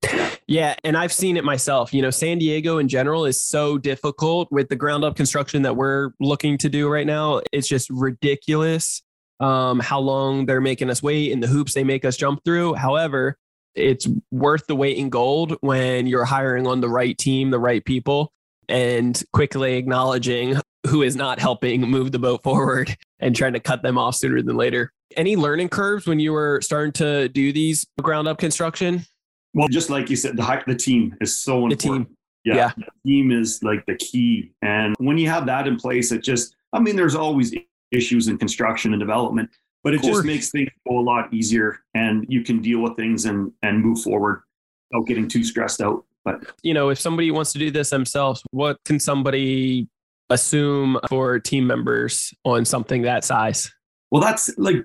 Yeah. 0.47 0.75
and 0.83 0.97
I've 0.97 1.13
seen 1.13 1.37
it 1.37 1.43
myself. 1.43 1.93
You 1.93 2.01
know, 2.01 2.09
San 2.09 2.37
Diego 2.37 2.77
in 2.77 2.87
general 2.87 3.25
is 3.25 3.43
so 3.43 3.77
difficult 3.77 4.47
with 4.51 4.69
the 4.69 4.75
ground 4.75 5.03
up 5.03 5.15
construction 5.15 5.63
that 5.63 5.75
we're 5.75 6.11
looking 6.19 6.57
to 6.59 6.69
do 6.69 6.87
right 6.87 7.07
now. 7.07 7.41
It's 7.51 7.67
just 7.67 7.89
ridiculous. 7.89 9.01
Um, 9.39 9.81
how 9.81 9.99
long 9.99 10.45
they're 10.45 10.61
making 10.61 10.89
us 10.89 11.03
wait 11.03 11.33
and 11.33 11.43
the 11.43 11.47
hoops 11.47 11.73
they 11.73 11.83
make 11.83 12.05
us 12.05 12.15
jump 12.15 12.41
through. 12.45 12.75
However, 12.75 13.37
it's 13.75 14.07
worth 14.31 14.65
the 14.67 14.75
weight 14.75 14.97
in 14.97 15.09
gold 15.09 15.57
when 15.59 16.07
you're 16.07 16.25
hiring 16.25 16.65
on 16.65 16.79
the 16.79 16.89
right 16.89 17.17
team, 17.17 17.51
the 17.51 17.59
right 17.59 17.83
people, 17.83 18.31
and 18.69 19.21
quickly 19.33 19.75
acknowledging 19.75 20.55
who 20.87 21.01
is 21.01 21.15
not 21.15 21.39
helping 21.39 21.81
move 21.81 22.11
the 22.11 22.19
boat 22.19 22.43
forward 22.43 22.95
and 23.19 23.35
trying 23.35 23.53
to 23.53 23.59
cut 23.59 23.83
them 23.83 23.97
off 23.97 24.15
sooner 24.15 24.41
than 24.41 24.55
later. 24.55 24.91
Any 25.15 25.35
learning 25.35 25.69
curves 25.69 26.07
when 26.07 26.19
you 26.19 26.33
were 26.33 26.59
starting 26.61 26.91
to 26.93 27.29
do 27.29 27.51
these 27.53 27.85
ground 28.01 28.27
up 28.27 28.37
construction? 28.37 29.05
Well, 29.53 29.67
just 29.67 29.89
like 29.89 30.09
you 30.09 30.15
said, 30.15 30.35
the, 30.35 30.63
the 30.67 30.75
team 30.75 31.15
is 31.21 31.39
so 31.39 31.67
important. 31.67 31.79
The 31.79 31.87
team. 31.87 32.07
Yeah, 32.43 32.55
yeah. 32.55 32.71
The 32.77 33.09
team 33.09 33.31
is 33.31 33.63
like 33.63 33.85
the 33.85 33.95
key. 33.95 34.51
And 34.61 34.95
when 34.99 35.17
you 35.17 35.29
have 35.29 35.45
that 35.47 35.67
in 35.67 35.77
place, 35.77 36.11
it 36.11 36.23
just, 36.23 36.55
I 36.73 36.79
mean, 36.79 36.95
there's 36.95 37.15
always 37.15 37.55
issues 37.91 38.27
in 38.27 38.37
construction 38.37 38.93
and 38.93 38.99
development, 38.99 39.49
but 39.83 39.93
it 39.93 40.03
just 40.03 40.25
makes 40.25 40.51
things 40.51 40.69
go 40.87 40.99
a 40.99 41.01
lot 41.01 41.33
easier 41.33 41.79
and 41.93 42.25
you 42.29 42.43
can 42.43 42.61
deal 42.61 42.81
with 42.81 42.95
things 42.95 43.25
and, 43.25 43.51
and 43.63 43.81
move 43.81 44.01
forward 44.01 44.43
without 44.91 45.07
getting 45.07 45.27
too 45.27 45.43
stressed 45.43 45.81
out. 45.81 46.03
But, 46.23 46.43
you 46.61 46.73
know, 46.73 46.89
if 46.89 46.99
somebody 46.99 47.31
wants 47.31 47.53
to 47.53 47.59
do 47.59 47.71
this 47.71 47.91
themselves, 47.91 48.43
what 48.51 48.77
can 48.83 48.99
somebody 48.99 49.87
assume 50.29 50.99
for 51.07 51.39
team 51.39 51.65
members 51.65 52.33
on 52.43 52.65
something 52.65 53.03
that 53.03 53.23
size? 53.23 53.71
Well, 54.11 54.21
that's 54.21 54.55
like 54.57 54.83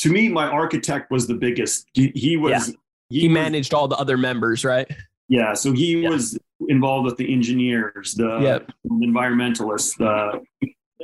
to 0.00 0.10
me, 0.10 0.28
my 0.28 0.46
architect 0.46 1.10
was 1.10 1.26
the 1.26 1.34
biggest. 1.34 1.86
He, 1.92 2.10
he 2.14 2.36
was 2.36 2.68
yeah. 2.68 2.74
he, 3.10 3.20
he 3.20 3.28
was, 3.28 3.34
managed 3.34 3.74
all 3.74 3.86
the 3.86 3.96
other 3.96 4.16
members, 4.16 4.64
right? 4.64 4.90
Yeah, 5.28 5.52
so 5.52 5.72
he 5.72 5.98
yeah. 5.98 6.08
was 6.08 6.38
involved 6.68 7.04
with 7.04 7.16
the 7.16 7.32
engineers, 7.32 8.14
the 8.14 8.40
yep. 8.40 8.70
environmentalists, 8.90 9.96
the 9.96 10.42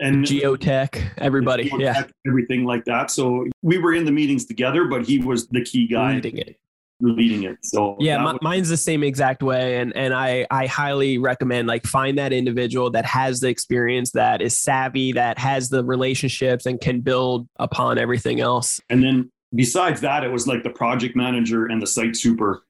and 0.03 0.25
geotech, 0.25 1.03
everybody, 1.19 1.71
geotech, 1.71 1.81
yeah, 1.81 2.05
everything 2.26 2.65
like 2.65 2.85
that. 2.87 3.11
So 3.11 3.47
we 3.62 3.79
were 3.79 3.93
in 3.93 4.05
the 4.05 4.12
meetings 4.12 4.47
together, 4.47 4.87
but 4.87 5.07
he 5.07 5.19
was 5.19 5.47
the 5.49 5.62
key 5.62 5.87
guy 5.87 6.15
leading 6.15 6.38
it 6.38 6.59
leading 7.00 7.45
it. 7.45 7.59
So 7.62 7.97
yeah, 8.00 8.23
was- 8.23 8.38
mine's 8.43 8.69
the 8.69 8.76
same 8.76 9.03
exact 9.03 9.43
way, 9.43 9.79
and 9.79 9.95
and 9.97 10.15
I 10.15 10.47
I 10.50 10.67
highly 10.67 11.19
recommend 11.19 11.69
like 11.69 11.87
find 11.87 12.19
that 12.19 12.33
individual 12.33 12.91
that 12.91 13.05
has 13.05 13.41
the 13.41 13.49
experience, 13.49 14.12
that 14.12 14.41
is 14.41 14.59
savvy, 14.59 15.12
that 15.12 15.38
has 15.38 15.69
the 15.69 15.85
relationships, 15.85 16.67
and 16.67 16.81
can 16.81 17.00
build 17.00 17.49
upon 17.57 17.99
everything 17.99 18.41
else. 18.41 18.81
And 18.88 19.03
then 19.03 19.31
besides 19.55 20.00
that, 20.00 20.25
it 20.25 20.33
was 20.33 20.47
like 20.47 20.62
the 20.62 20.71
project 20.71 21.17
manager 21.17 21.67
and 21.67 21.81
the 21.81 21.87
site 21.87 22.17
super. 22.17 22.62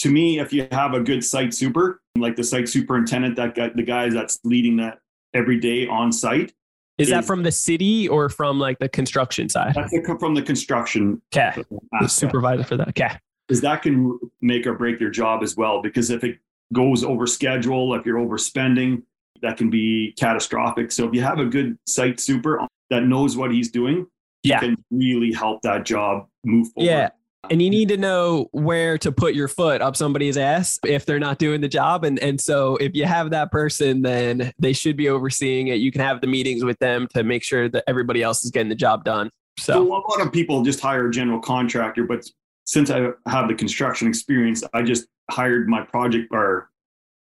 To 0.00 0.10
me, 0.10 0.38
if 0.40 0.52
you 0.52 0.68
have 0.72 0.92
a 0.92 1.00
good 1.00 1.24
site 1.24 1.54
super, 1.54 2.02
like 2.18 2.36
the 2.36 2.44
site 2.44 2.68
superintendent, 2.68 3.36
that 3.36 3.54
guy, 3.54 3.70
the 3.74 3.82
guy 3.82 4.10
that's 4.10 4.38
leading 4.44 4.76
that 4.76 4.98
every 5.32 5.58
day 5.58 5.86
on 5.86 6.12
site. 6.12 6.52
Is, 6.98 7.08
is 7.08 7.10
that 7.10 7.24
from 7.24 7.42
the 7.42 7.52
city 7.52 8.08
or 8.08 8.28
from 8.28 8.58
like 8.58 8.78
the 8.78 8.88
construction 8.88 9.48
side? 9.48 9.74
That's 9.74 9.94
from 10.18 10.34
the 10.34 10.42
construction. 10.42 11.20
Okay. 11.34 11.62
The 12.00 12.08
supervisor 12.08 12.64
for 12.64 12.76
that. 12.76 12.88
Okay 12.88 13.10
is 13.48 13.60
that 13.60 13.82
can 13.82 14.18
make 14.40 14.66
or 14.66 14.74
break 14.74 15.00
your 15.00 15.10
job 15.10 15.42
as 15.42 15.56
well. 15.56 15.82
Because 15.82 16.10
if 16.10 16.24
it 16.24 16.38
goes 16.72 17.04
over 17.04 17.26
schedule, 17.26 17.94
if 17.94 18.04
you're 18.04 18.18
overspending, 18.18 19.02
that 19.42 19.56
can 19.56 19.70
be 19.70 20.14
catastrophic. 20.18 20.90
So 20.92 21.06
if 21.06 21.14
you 21.14 21.22
have 21.22 21.38
a 21.38 21.44
good 21.44 21.78
site 21.86 22.20
super 22.20 22.60
that 22.90 23.04
knows 23.04 23.36
what 23.36 23.52
he's 23.52 23.70
doing, 23.70 24.06
he 24.42 24.50
yeah. 24.50 24.60
can 24.60 24.76
really 24.90 25.32
help 25.32 25.62
that 25.62 25.84
job 25.84 26.26
move 26.44 26.68
forward. 26.72 26.88
Yeah. 26.88 27.08
And 27.48 27.62
you 27.62 27.70
need 27.70 27.88
to 27.90 27.96
know 27.96 28.48
where 28.50 28.98
to 28.98 29.12
put 29.12 29.34
your 29.34 29.46
foot 29.46 29.80
up 29.80 29.94
somebody's 29.94 30.36
ass 30.36 30.80
if 30.84 31.06
they're 31.06 31.20
not 31.20 31.38
doing 31.38 31.60
the 31.60 31.68
job. 31.68 32.04
And 32.04 32.18
and 32.18 32.40
so 32.40 32.76
if 32.76 32.94
you 32.96 33.04
have 33.04 33.30
that 33.30 33.52
person, 33.52 34.02
then 34.02 34.52
they 34.58 34.72
should 34.72 34.96
be 34.96 35.08
overseeing 35.08 35.68
it. 35.68 35.76
You 35.76 35.92
can 35.92 36.00
have 36.00 36.20
the 36.20 36.26
meetings 36.26 36.64
with 36.64 36.78
them 36.80 37.06
to 37.14 37.22
make 37.22 37.44
sure 37.44 37.68
that 37.68 37.84
everybody 37.86 38.22
else 38.22 38.44
is 38.44 38.50
getting 38.50 38.68
the 38.68 38.74
job 38.74 39.04
done. 39.04 39.30
So, 39.58 39.74
so 39.74 39.82
a 39.82 39.88
lot 39.88 40.20
of 40.20 40.32
people 40.32 40.62
just 40.64 40.80
hire 40.80 41.06
a 41.08 41.10
general 41.10 41.40
contractor, 41.40 42.04
but 42.04 42.28
since 42.66 42.90
I 42.90 43.10
have 43.26 43.48
the 43.48 43.54
construction 43.54 44.08
experience, 44.08 44.62
I 44.74 44.82
just 44.82 45.06
hired 45.30 45.68
my 45.68 45.82
project 45.82 46.28
or 46.32 46.70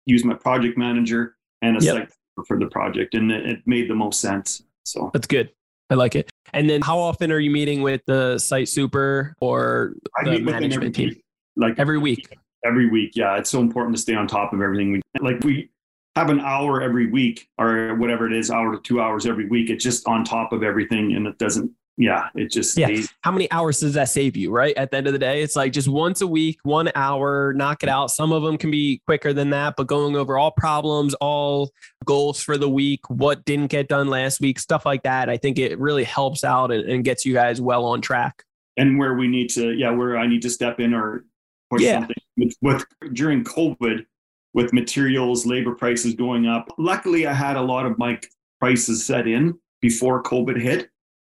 used 0.06 0.24
my 0.24 0.34
project 0.34 0.78
manager 0.78 1.36
and 1.62 1.76
a 1.76 1.84
yep. 1.84 1.94
site 1.94 2.46
for 2.46 2.58
the 2.58 2.66
project, 2.66 3.14
and 3.14 3.30
it, 3.30 3.60
made 3.66 3.88
the 3.88 3.94
most 3.94 4.20
sense. 4.20 4.62
So 4.84 5.10
that's 5.12 5.26
good. 5.26 5.50
I 5.90 5.94
like 5.94 6.14
it. 6.14 6.30
And 6.52 6.68
then, 6.68 6.82
how 6.82 6.98
often 6.98 7.32
are 7.32 7.38
you 7.38 7.50
meeting 7.50 7.82
with 7.82 8.02
the 8.06 8.38
site 8.38 8.68
super 8.68 9.34
or 9.40 9.94
the 10.24 10.38
management 10.38 10.94
team? 10.94 11.10
Week. 11.10 11.24
Like 11.56 11.78
every 11.78 11.98
week. 11.98 12.36
Every 12.64 12.88
week, 12.88 13.12
yeah. 13.14 13.36
It's 13.36 13.50
so 13.50 13.60
important 13.60 13.96
to 13.96 14.02
stay 14.02 14.14
on 14.14 14.26
top 14.26 14.52
of 14.52 14.60
everything. 14.60 14.92
We 14.92 15.00
like 15.20 15.42
we 15.42 15.70
have 16.16 16.30
an 16.30 16.40
hour 16.40 16.82
every 16.82 17.06
week 17.06 17.48
or 17.58 17.94
whatever 17.94 18.26
it 18.26 18.36
is, 18.36 18.50
hour 18.50 18.72
to 18.72 18.82
two 18.82 19.00
hours 19.00 19.26
every 19.26 19.46
week. 19.46 19.70
It's 19.70 19.82
just 19.82 20.06
on 20.06 20.24
top 20.24 20.52
of 20.52 20.62
everything, 20.62 21.14
and 21.14 21.26
it 21.26 21.38
doesn't 21.38 21.70
yeah, 22.00 22.30
it 22.34 22.50
just 22.50 22.78
yeah. 22.78 22.86
Stays. 22.86 23.12
How 23.20 23.30
many 23.30 23.50
hours 23.52 23.80
does 23.80 23.92
that 23.92 24.08
save 24.08 24.34
you? 24.34 24.50
Right 24.50 24.74
at 24.78 24.90
the 24.90 24.96
end 24.96 25.06
of 25.06 25.12
the 25.12 25.18
day, 25.18 25.42
it's 25.42 25.54
like 25.54 25.70
just 25.70 25.86
once 25.86 26.22
a 26.22 26.26
week, 26.26 26.58
one 26.62 26.90
hour, 26.94 27.52
knock 27.52 27.82
it 27.82 27.90
out. 27.90 28.10
Some 28.10 28.32
of 28.32 28.42
them 28.42 28.56
can 28.56 28.70
be 28.70 29.02
quicker 29.04 29.34
than 29.34 29.50
that, 29.50 29.74
but 29.76 29.86
going 29.86 30.16
over 30.16 30.38
all 30.38 30.50
problems, 30.50 31.12
all 31.14 31.70
goals 32.06 32.42
for 32.42 32.56
the 32.56 32.70
week, 32.70 33.00
what 33.10 33.44
didn't 33.44 33.66
get 33.66 33.86
done 33.86 34.08
last 34.08 34.40
week, 34.40 34.58
stuff 34.58 34.86
like 34.86 35.02
that. 35.02 35.28
I 35.28 35.36
think 35.36 35.58
it 35.58 35.78
really 35.78 36.04
helps 36.04 36.42
out 36.42 36.72
and, 36.72 36.88
and 36.88 37.04
gets 37.04 37.26
you 37.26 37.34
guys 37.34 37.60
well 37.60 37.84
on 37.84 38.00
track. 38.00 38.44
And 38.78 38.98
where 38.98 39.14
we 39.14 39.28
need 39.28 39.50
to, 39.50 39.72
yeah, 39.72 39.90
where 39.90 40.16
I 40.16 40.26
need 40.26 40.40
to 40.42 40.50
step 40.50 40.80
in 40.80 40.94
or 40.94 41.26
push 41.70 41.82
yeah. 41.82 41.98
something 41.98 42.16
with, 42.38 42.54
with 42.62 42.86
during 43.12 43.44
COVID, 43.44 44.06
with 44.54 44.72
materials, 44.72 45.44
labor 45.44 45.74
prices 45.74 46.14
going 46.14 46.46
up. 46.46 46.72
Luckily, 46.78 47.26
I 47.26 47.34
had 47.34 47.56
a 47.56 47.62
lot 47.62 47.84
of 47.84 47.98
my 47.98 48.18
prices 48.58 49.04
set 49.04 49.26
in 49.26 49.58
before 49.82 50.22
COVID 50.22 50.58
hit. 50.58 50.88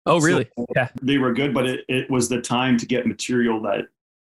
Oh, 0.09 0.21
really? 0.21 0.49
So 0.57 0.67
yeah. 0.75 0.89
They 1.03 1.19
were 1.19 1.33
good, 1.33 1.53
but 1.53 1.67
it, 1.67 1.85
it 1.89 2.11
was 2.11 2.29
the 2.29 2.41
time 2.41 2.79
to 2.79 2.87
get 2.87 3.07
material 3.07 3.61
that 3.63 3.87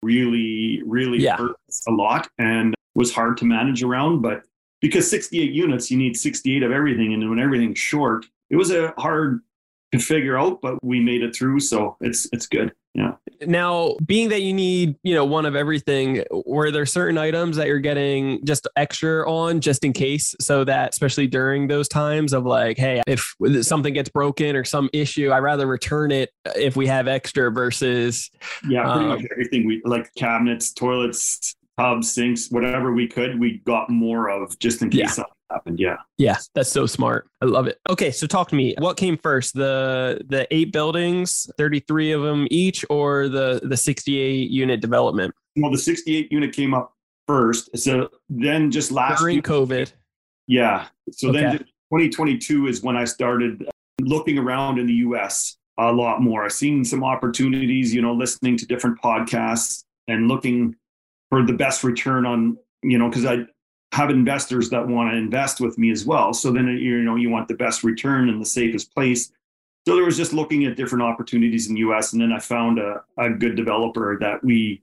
really, 0.01 0.83
really 0.85 1.19
yeah. 1.19 1.37
hurt 1.37 1.55
a 1.87 1.91
lot 1.91 2.29
and 2.37 2.75
was 2.95 3.13
hard 3.13 3.37
to 3.37 3.45
manage 3.45 3.83
around. 3.83 4.21
But 4.21 4.43
because 4.81 5.09
68 5.09 5.51
units, 5.51 5.89
you 5.89 5.97
need 5.97 6.15
68 6.15 6.63
of 6.63 6.71
everything. 6.71 7.13
And 7.13 7.29
when 7.29 7.39
everything's 7.39 7.79
short, 7.79 8.25
it 8.49 8.55
was 8.55 8.71
a 8.71 8.93
hard 8.97 9.41
to 9.93 9.99
figure 9.99 10.37
out, 10.37 10.59
but 10.59 10.83
we 10.83 10.99
made 10.99 11.21
it 11.21 11.35
through. 11.35 11.59
So 11.59 11.95
it's 12.01 12.27
it's 12.33 12.47
good. 12.47 12.73
Yeah. 12.95 13.13
Now, 13.45 13.95
being 14.05 14.29
that 14.29 14.41
you 14.41 14.53
need, 14.53 14.95
you 15.03 15.13
know, 15.13 15.25
one 15.25 15.45
of 15.45 15.55
everything, 15.55 16.23
were 16.45 16.71
there 16.71 16.85
certain 16.85 17.17
items 17.17 17.57
that 17.57 17.67
you're 17.67 17.79
getting 17.79 18.43
just 18.43 18.67
extra 18.75 19.29
on 19.29 19.61
just 19.61 19.83
in 19.83 19.93
case? 19.93 20.35
So 20.41 20.63
that 20.63 20.89
especially 20.93 21.27
during 21.27 21.67
those 21.67 21.87
times 21.87 22.33
of 22.33 22.45
like, 22.45 22.77
hey, 22.77 23.01
if 23.05 23.35
something 23.61 23.93
gets 23.93 24.09
broken 24.09 24.55
or 24.55 24.63
some 24.63 24.89
issue, 24.93 25.29
I 25.29 25.39
rather 25.39 25.67
return 25.67 26.11
it 26.11 26.31
if 26.55 26.75
we 26.75 26.87
have 26.87 27.07
extra 27.07 27.51
versus 27.51 28.31
Yeah, 28.67 28.83
pretty 28.83 28.99
um, 28.99 29.07
much 29.09 29.25
everything 29.31 29.67
we 29.67 29.81
like 29.85 30.13
cabinets, 30.15 30.73
toilets, 30.73 31.55
tubs, 31.77 32.13
sinks, 32.13 32.49
whatever 32.49 32.93
we 32.93 33.07
could, 33.07 33.39
we 33.39 33.59
got 33.59 33.89
more 33.89 34.29
of 34.29 34.57
just 34.57 34.81
in 34.81 34.89
case 34.89 34.99
yeah. 34.99 35.07
something 35.07 35.33
happened. 35.53 35.79
Yeah. 35.79 35.97
Yeah, 36.17 36.37
that's 36.55 36.69
so 36.69 36.85
smart. 36.85 37.29
I 37.41 37.45
love 37.45 37.67
it. 37.67 37.79
Okay, 37.89 38.11
so 38.11 38.27
talk 38.27 38.49
to 38.49 38.55
me. 38.55 38.75
What 38.79 38.97
came 38.97 39.17
first? 39.17 39.53
The 39.53 40.21
the 40.27 40.47
eight 40.51 40.71
buildings, 40.71 41.49
33 41.57 42.11
of 42.11 42.21
them 42.21 42.47
each 42.49 42.83
or 42.89 43.29
the 43.29 43.61
the 43.63 43.77
68 43.77 44.49
unit 44.49 44.81
development? 44.81 45.33
Well, 45.55 45.71
the 45.71 45.77
68 45.77 46.31
unit 46.31 46.53
came 46.53 46.73
up 46.73 46.93
first. 47.27 47.77
So 47.77 48.09
then 48.29 48.71
just 48.71 48.91
last 48.91 49.19
during 49.19 49.35
year, 49.35 49.41
COVID. 49.43 49.91
Yeah. 50.47 50.87
So 51.11 51.29
okay. 51.29 51.41
then 51.41 51.57
2022 51.59 52.67
is 52.67 52.83
when 52.83 52.97
I 52.97 53.05
started 53.05 53.65
looking 54.01 54.37
around 54.37 54.79
in 54.79 54.87
the 54.87 54.93
US 54.93 55.57
a 55.77 55.91
lot 55.91 56.21
more. 56.21 56.45
I've 56.45 56.51
seen 56.51 56.85
some 56.85 57.03
opportunities, 57.03 57.93
you 57.93 58.01
know, 58.01 58.13
listening 58.13 58.57
to 58.57 58.65
different 58.65 59.01
podcasts 59.01 59.83
and 60.07 60.27
looking 60.27 60.75
for 61.29 61.43
the 61.43 61.53
best 61.53 61.83
return 61.83 62.25
on, 62.25 62.57
you 62.83 62.97
know, 62.97 63.09
because 63.09 63.25
I 63.25 63.45
have 63.93 64.09
investors 64.09 64.71
that 64.71 64.87
want 64.87 65.11
to 65.11 65.17
invest 65.17 65.61
with 65.61 65.77
me 65.77 65.91
as 65.91 66.03
well. 66.03 66.33
So 66.33 66.51
then 66.51 66.67
you 66.67 67.03
know 67.03 67.15
you 67.15 67.29
want 67.29 67.47
the 67.47 67.53
best 67.53 67.83
return 67.83 68.27
and 68.27 68.41
the 68.41 68.45
safest 68.45 68.93
place. 68.93 69.31
So 69.87 69.95
there 69.95 70.05
was 70.05 70.17
just 70.17 70.33
looking 70.33 70.65
at 70.65 70.75
different 70.75 71.03
opportunities 71.03 71.67
in 71.67 71.75
the 71.75 71.81
US. 71.81 72.13
And 72.13 72.21
then 72.21 72.31
I 72.31 72.39
found 72.39 72.79
a, 72.79 73.03
a 73.17 73.29
good 73.29 73.55
developer 73.55 74.17
that 74.19 74.43
we 74.43 74.81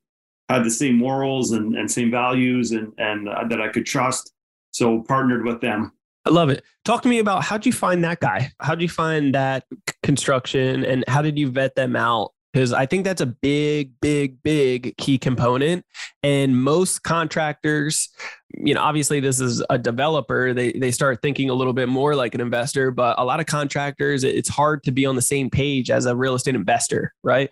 had 0.49 0.64
the 0.64 0.71
same 0.71 0.97
morals 0.97 1.50
and, 1.50 1.75
and 1.75 1.90
same 1.90 2.11
values 2.11 2.71
and, 2.71 2.93
and 2.99 3.29
uh, 3.29 3.45
that 3.49 3.61
I 3.61 3.69
could 3.69 3.85
trust. 3.85 4.33
So 4.71 5.00
partnered 5.00 5.45
with 5.45 5.61
them. 5.61 5.93
I 6.25 6.31
love 6.31 6.50
it. 6.50 6.62
Talk 6.85 7.02
to 7.02 7.09
me 7.09 7.19
about 7.19 7.43
how'd 7.43 7.67
you 7.67 7.73
find 7.73 8.05
that 8.05 8.21
guy? 8.21 8.52
How'd 8.61 8.81
you 8.81 8.88
find 8.88 9.35
that 9.35 9.64
construction 10.05 10.85
and 10.85 11.02
how 11.09 11.23
did 11.23 11.37
you 11.37 11.50
vet 11.50 11.75
them 11.75 11.97
out? 11.97 12.33
Because 12.52 12.73
I 12.73 12.87
think 12.87 13.04
that's 13.04 13.21
a 13.21 13.26
big, 13.26 13.92
big, 14.00 14.42
big 14.42 14.97
key 14.97 15.19
component. 15.19 15.85
And 16.23 16.61
most 16.61 17.04
contractors, 17.04 18.09
you 18.52 18.75
know, 18.75 18.80
obviously 18.80 19.21
this 19.21 19.40
is 19.40 19.62
a 19.71 19.78
developer. 19.78 20.52
They 20.52 20.73
they 20.73 20.90
start 20.90 21.23
thinking 21.23 21.49
a 21.49 21.54
little 21.54 21.73
bit 21.73 21.88
more 21.88 22.16
like 22.16 22.35
an 22.35 22.40
investor, 22.40 22.90
but 22.90 23.19
a 23.19 23.25
lot 23.25 23.38
of 23.38 23.47
contractors, 23.47 24.25
it's 24.25 24.49
hard 24.49 24.83
to 24.85 24.90
be 24.90 25.07
on 25.07 25.14
the 25.14 25.23
same 25.23 25.49
page 25.49 25.90
as 25.90 26.07
a 26.07 26.16
real 26.16 26.35
estate 26.35 26.57
investor, 26.57 27.14
right? 27.23 27.50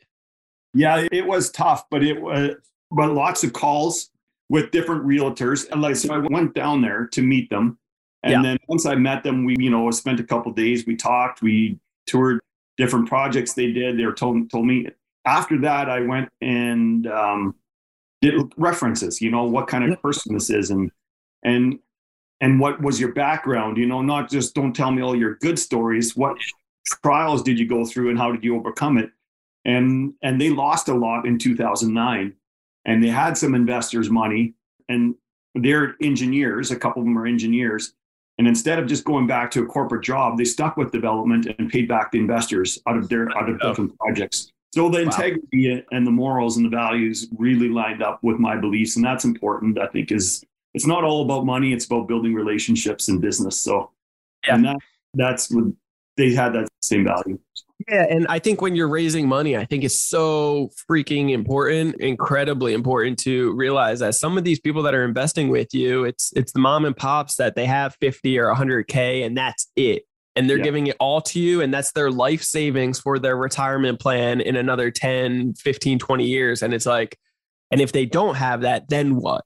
Yeah, 0.74 1.06
it 1.12 1.26
was 1.26 1.50
tough, 1.50 1.84
but 1.90 2.02
it 2.02 2.20
was 2.20 2.56
but 2.90 3.12
lots 3.12 3.44
of 3.44 3.52
calls 3.52 4.10
with 4.48 4.70
different 4.70 5.04
realtors. 5.04 5.70
And 5.70 5.82
like 5.82 5.96
so 5.96 6.14
I 6.14 6.18
went 6.18 6.54
down 6.54 6.82
there 6.82 7.06
to 7.08 7.22
meet 7.22 7.50
them. 7.50 7.78
And 8.22 8.32
yeah. 8.32 8.42
then 8.42 8.58
once 8.66 8.86
I 8.86 8.94
met 8.94 9.22
them, 9.22 9.44
we, 9.44 9.56
you 9.58 9.70
know, 9.70 9.90
spent 9.90 10.18
a 10.20 10.24
couple 10.24 10.50
days, 10.52 10.86
we 10.86 10.96
talked, 10.96 11.42
we 11.42 11.78
toured 12.06 12.40
different 12.78 13.08
projects 13.08 13.52
they 13.52 13.72
did. 13.72 13.98
They 13.98 14.06
were 14.06 14.14
told 14.14 14.50
told 14.50 14.66
me 14.66 14.86
after 15.24 15.60
that 15.60 15.90
I 15.90 16.00
went 16.00 16.30
and 16.40 17.06
um, 17.06 17.54
did 18.22 18.34
references, 18.56 19.20
you 19.20 19.30
know, 19.30 19.44
what 19.44 19.68
kind 19.68 19.90
of 19.92 20.00
person 20.00 20.34
this 20.34 20.50
is 20.50 20.70
and 20.70 20.90
and 21.42 21.78
and 22.40 22.60
what 22.60 22.80
was 22.80 23.00
your 23.00 23.12
background, 23.12 23.76
you 23.76 23.86
know, 23.86 24.00
not 24.00 24.30
just 24.30 24.54
don't 24.54 24.72
tell 24.72 24.92
me 24.92 25.02
all 25.02 25.16
your 25.16 25.34
good 25.36 25.58
stories. 25.58 26.16
What 26.16 26.36
trials 27.02 27.42
did 27.42 27.58
you 27.58 27.66
go 27.66 27.84
through 27.84 28.10
and 28.10 28.18
how 28.18 28.32
did 28.32 28.44
you 28.44 28.56
overcome 28.56 28.96
it? 28.96 29.10
And 29.64 30.14
and 30.22 30.40
they 30.40 30.50
lost 30.50 30.88
a 30.88 30.94
lot 30.94 31.26
in 31.26 31.38
2009 31.38 32.34
and 32.88 33.04
they 33.04 33.08
had 33.08 33.36
some 33.36 33.54
investors' 33.54 34.08
money, 34.08 34.54
and 34.88 35.14
they're 35.54 35.94
engineers. 36.02 36.70
A 36.70 36.76
couple 36.76 37.02
of 37.02 37.06
them 37.06 37.18
are 37.18 37.26
engineers. 37.26 37.92
And 38.38 38.46
instead 38.46 38.78
of 38.78 38.86
just 38.86 39.04
going 39.04 39.26
back 39.26 39.50
to 39.52 39.62
a 39.62 39.66
corporate 39.66 40.04
job, 40.04 40.38
they 40.38 40.44
stuck 40.44 40.76
with 40.76 40.92
development 40.92 41.46
and 41.58 41.68
paid 41.68 41.88
back 41.88 42.12
the 42.12 42.18
investors 42.18 42.78
out 42.86 42.96
of 42.96 43.08
their 43.08 43.28
out 43.36 43.48
of 43.48 43.60
different 43.60 43.98
projects. 43.98 44.52
So 44.74 44.88
the 44.88 45.00
integrity 45.00 45.74
wow. 45.74 45.82
and 45.90 46.06
the 46.06 46.10
morals 46.10 46.56
and 46.56 46.66
the 46.66 46.70
values 46.70 47.26
really 47.36 47.68
lined 47.68 48.02
up 48.02 48.22
with 48.22 48.38
my 48.38 48.56
beliefs, 48.56 48.96
and 48.96 49.04
that's 49.04 49.24
important. 49.24 49.78
I 49.78 49.86
think 49.86 50.12
is 50.12 50.44
it's 50.74 50.86
not 50.86 51.04
all 51.04 51.24
about 51.24 51.46
money; 51.46 51.72
it's 51.72 51.86
about 51.86 52.06
building 52.06 52.34
relationships 52.34 53.08
and 53.08 53.20
business. 53.20 53.58
So, 53.58 53.90
yeah. 54.46 54.54
and 54.54 54.64
that 54.66 54.76
that's 55.14 55.50
what 55.50 55.72
they 56.16 56.32
had 56.32 56.52
that 56.52 56.68
same 56.82 57.04
value. 57.04 57.38
Yeah, 57.88 58.06
and 58.10 58.26
I 58.28 58.38
think 58.38 58.60
when 58.60 58.76
you're 58.76 58.88
raising 58.88 59.26
money, 59.26 59.56
I 59.56 59.64
think 59.64 59.82
it's 59.82 59.98
so 59.98 60.70
freaking 60.90 61.30
important, 61.30 61.96
incredibly 62.00 62.74
important 62.74 63.18
to 63.20 63.52
realize 63.54 64.00
that 64.00 64.14
some 64.14 64.36
of 64.36 64.44
these 64.44 64.60
people 64.60 64.82
that 64.82 64.94
are 64.94 65.04
investing 65.04 65.48
with 65.48 65.72
you, 65.72 66.04
it's 66.04 66.30
it's 66.36 66.52
the 66.52 66.58
mom 66.58 66.84
and 66.84 66.94
pops 66.94 67.36
that 67.36 67.54
they 67.54 67.64
have 67.64 67.96
50 68.00 68.38
or 68.38 68.54
100k 68.54 69.24
and 69.24 69.36
that's 69.36 69.70
it. 69.74 70.02
And 70.36 70.48
they're 70.48 70.58
yeah. 70.58 70.64
giving 70.64 70.86
it 70.88 70.96
all 71.00 71.22
to 71.22 71.40
you 71.40 71.62
and 71.62 71.72
that's 71.72 71.92
their 71.92 72.10
life 72.10 72.42
savings 72.42 73.00
for 73.00 73.18
their 73.18 73.36
retirement 73.36 74.00
plan 74.00 74.42
in 74.42 74.54
another 74.54 74.90
10, 74.90 75.54
15, 75.54 75.98
20 75.98 76.24
years 76.26 76.62
and 76.62 76.74
it's 76.74 76.86
like 76.86 77.18
and 77.70 77.80
if 77.80 77.92
they 77.92 78.06
don't 78.06 78.34
have 78.36 78.62
that, 78.62 78.88
then 78.88 79.16
what? 79.16 79.44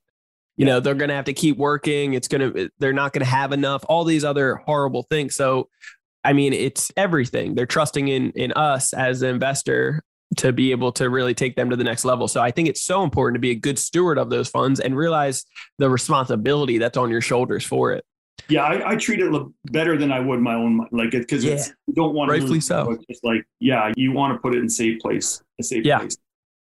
You 0.57 0.67
yeah. 0.67 0.75
know, 0.75 0.81
they're 0.81 0.95
going 0.95 1.09
to 1.09 1.15
have 1.15 1.25
to 1.27 1.33
keep 1.33 1.57
working. 1.57 2.15
It's 2.15 2.29
going 2.29 2.53
to 2.53 2.71
they're 2.81 2.93
not 2.93 3.13
going 3.13 3.25
to 3.25 3.31
have 3.31 3.53
enough 3.53 3.85
all 3.89 4.05
these 4.05 4.25
other 4.25 4.57
horrible 4.57 5.05
things. 5.05 5.37
So 5.37 5.69
I 6.25 6.33
mean, 6.33 6.53
it's 6.53 6.91
everything. 6.97 7.55
They're 7.55 7.67
trusting 7.67 8.09
in 8.09 8.31
in 8.33 8.53
us 8.53 8.93
as 8.93 9.23
an 9.23 9.31
investor 9.31 10.03
to 10.37 10.53
be 10.53 10.71
able 10.71 10.93
to 10.93 11.11
really 11.11 11.35
take 11.35 11.57
them 11.57 11.71
to 11.71 11.77
the 11.77 11.85
next 11.85 12.05
level. 12.05 12.27
So 12.27 12.41
I 12.41 12.51
think 12.51 12.69
it's 12.69 12.83
so 12.83 13.03
important 13.03 13.35
to 13.35 13.41
be 13.41 13.51
a 13.51 13.55
good 13.55 13.79
steward 13.79 14.19
of 14.19 14.31
those 14.31 14.49
funds 14.49 14.81
and 14.81 14.97
realize 14.97 15.45
the 15.79 15.91
responsibility 15.91 16.79
that's 16.79 16.97
on 16.97 17.11
your 17.11 17.21
shoulders 17.21 17.65
for 17.65 17.93
it. 17.93 18.05
Yeah, 18.49 18.63
I, 18.63 18.93
I 18.93 18.97
treat 18.97 19.21
it 19.21 19.47
better 19.67 19.97
than 19.97 20.11
I 20.11 20.21
would 20.21 20.41
my 20.41 20.55
own 20.55 20.77
money. 20.77 20.89
like 20.91 21.15
it 21.15 21.21
because 21.21 21.45
yeah. 21.45 21.63
you 21.87 21.95
don't 21.95 22.15
want 22.15 22.29
to 22.29 22.33
rightfully 22.33 22.61
so. 22.61 22.97
It's 23.09 23.23
like 23.23 23.45
yeah, 23.61 23.93
you 23.97 24.13
want 24.13 24.35
to 24.35 24.39
put 24.39 24.55
it 24.55 24.59
in 24.59 24.69
safe 24.69 25.01
place, 25.01 25.43
a 25.61 25.63
safe 25.63 25.85
yeah. 25.85 25.99
place. 25.99 26.17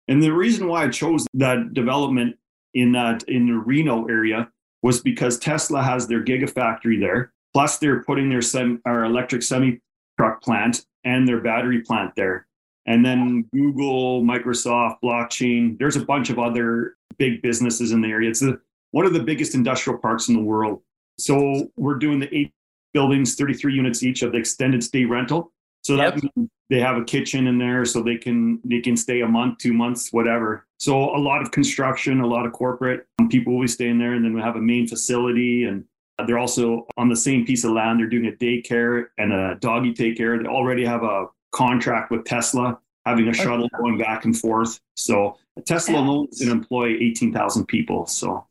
And 0.08 0.22
the 0.22 0.32
reason 0.32 0.68
why 0.68 0.84
I 0.84 0.90
chose 0.90 1.26
that 1.36 1.74
development 1.74 2.36
in 2.74 2.92
that 2.94 3.24
in 3.24 3.48
the 3.48 3.54
Reno 3.54 4.06
area 4.08 4.50
was 4.82 5.02
because 5.02 5.38
Tesla 5.38 5.82
has 5.82 6.08
their 6.08 6.24
gigafactory 6.24 7.00
there. 7.00 7.32
Plus, 7.54 7.78
they're 7.78 8.04
putting 8.04 8.30
their 8.30 8.42
sem- 8.42 8.82
our 8.86 9.06
electric 9.06 9.44
semi 9.44 9.80
truck 10.18 10.42
plant 10.42 10.86
and 11.04 11.28
their 11.28 11.42
battery 11.42 11.82
plant 11.82 12.14
there. 12.16 12.48
And 12.86 13.06
then 13.06 13.46
Google, 13.54 14.24
Microsoft, 14.24 14.98
blockchain. 15.04 15.78
There's 15.78 15.96
a 15.96 16.06
bunch 16.06 16.30
of 16.30 16.40
other 16.40 16.96
big 17.18 17.42
businesses 17.42 17.92
in 17.92 18.02
the 18.02 18.08
area. 18.08 18.30
It's 18.30 18.40
the, 18.40 18.60
one 18.92 19.06
of 19.06 19.14
the 19.14 19.20
biggest 19.20 19.54
industrial 19.54 20.00
parks 20.00 20.28
in 20.28 20.36
the 20.36 20.42
world. 20.42 20.82
So 21.20 21.70
we're 21.78 21.96
doing 21.96 22.20
the 22.20 22.34
eight 22.36 22.52
buildings, 22.94 23.36
33 23.36 23.74
units 23.74 24.04
each 24.04 24.24
of 24.24 24.32
the 24.32 24.38
extended 24.38 24.84
stay 24.84 25.06
rental. 25.06 25.52
So 25.84 25.96
yep. 25.96 26.16
that 26.16 26.24
means 26.24 26.50
they 26.70 26.80
have 26.80 26.98
a 26.98 27.04
kitchen 27.04 27.48
in 27.48 27.58
there, 27.58 27.86
so 27.86 28.02
they 28.02 28.18
can 28.18 28.60
they 28.64 28.82
can 28.82 28.98
stay 28.98 29.22
a 29.22 29.28
month, 29.28 29.60
two 29.60 29.74
months, 29.74 30.12
whatever. 30.12 30.66
So 30.78 31.16
a 31.16 31.18
lot 31.18 31.42
of 31.42 31.52
construction, 31.52 32.20
a 32.20 32.28
lot 32.28 32.46
of 32.46 32.52
corporate 32.52 33.06
um, 33.20 33.30
people 33.30 33.54
will 33.54 33.62
be 33.62 33.68
staying 33.68 33.98
there, 33.98 34.14
and 34.14 34.24
then 34.24 34.34
we 34.34 34.42
have 34.42 34.56
a 34.56 34.62
main 34.62 34.88
facility 34.88 35.66
and 35.66 35.86
they're 36.26 36.40
also 36.40 36.88
on 36.98 37.10
the 37.10 37.16
same 37.16 37.46
piece 37.46 37.64
of 37.64 37.72
land. 37.72 38.00
They're 38.00 38.08
doing 38.08 38.28
a 38.28 38.32
daycare 38.32 39.08
and 39.18 39.34
a 39.34 39.56
doggy 39.60 39.94
take 39.94 40.18
care. 40.18 40.42
They 40.42 40.48
already 40.48 40.86
have 40.86 41.04
a 41.04 41.28
contract 41.52 42.12
with 42.12 42.26
Tesla, 42.26 42.80
having 43.06 43.28
a 43.28 43.34
shuttle 43.34 43.68
going 43.78 43.98
back 43.98 44.26
and 44.26 44.38
forth. 44.38 44.80
So 44.96 45.38
Tesla 45.66 45.96
yeah. 45.96 46.02
alone 46.02 46.28
can 46.38 46.50
employ 46.50 46.96
18,000 47.00 47.66
people. 47.66 48.06
So, 48.06 48.46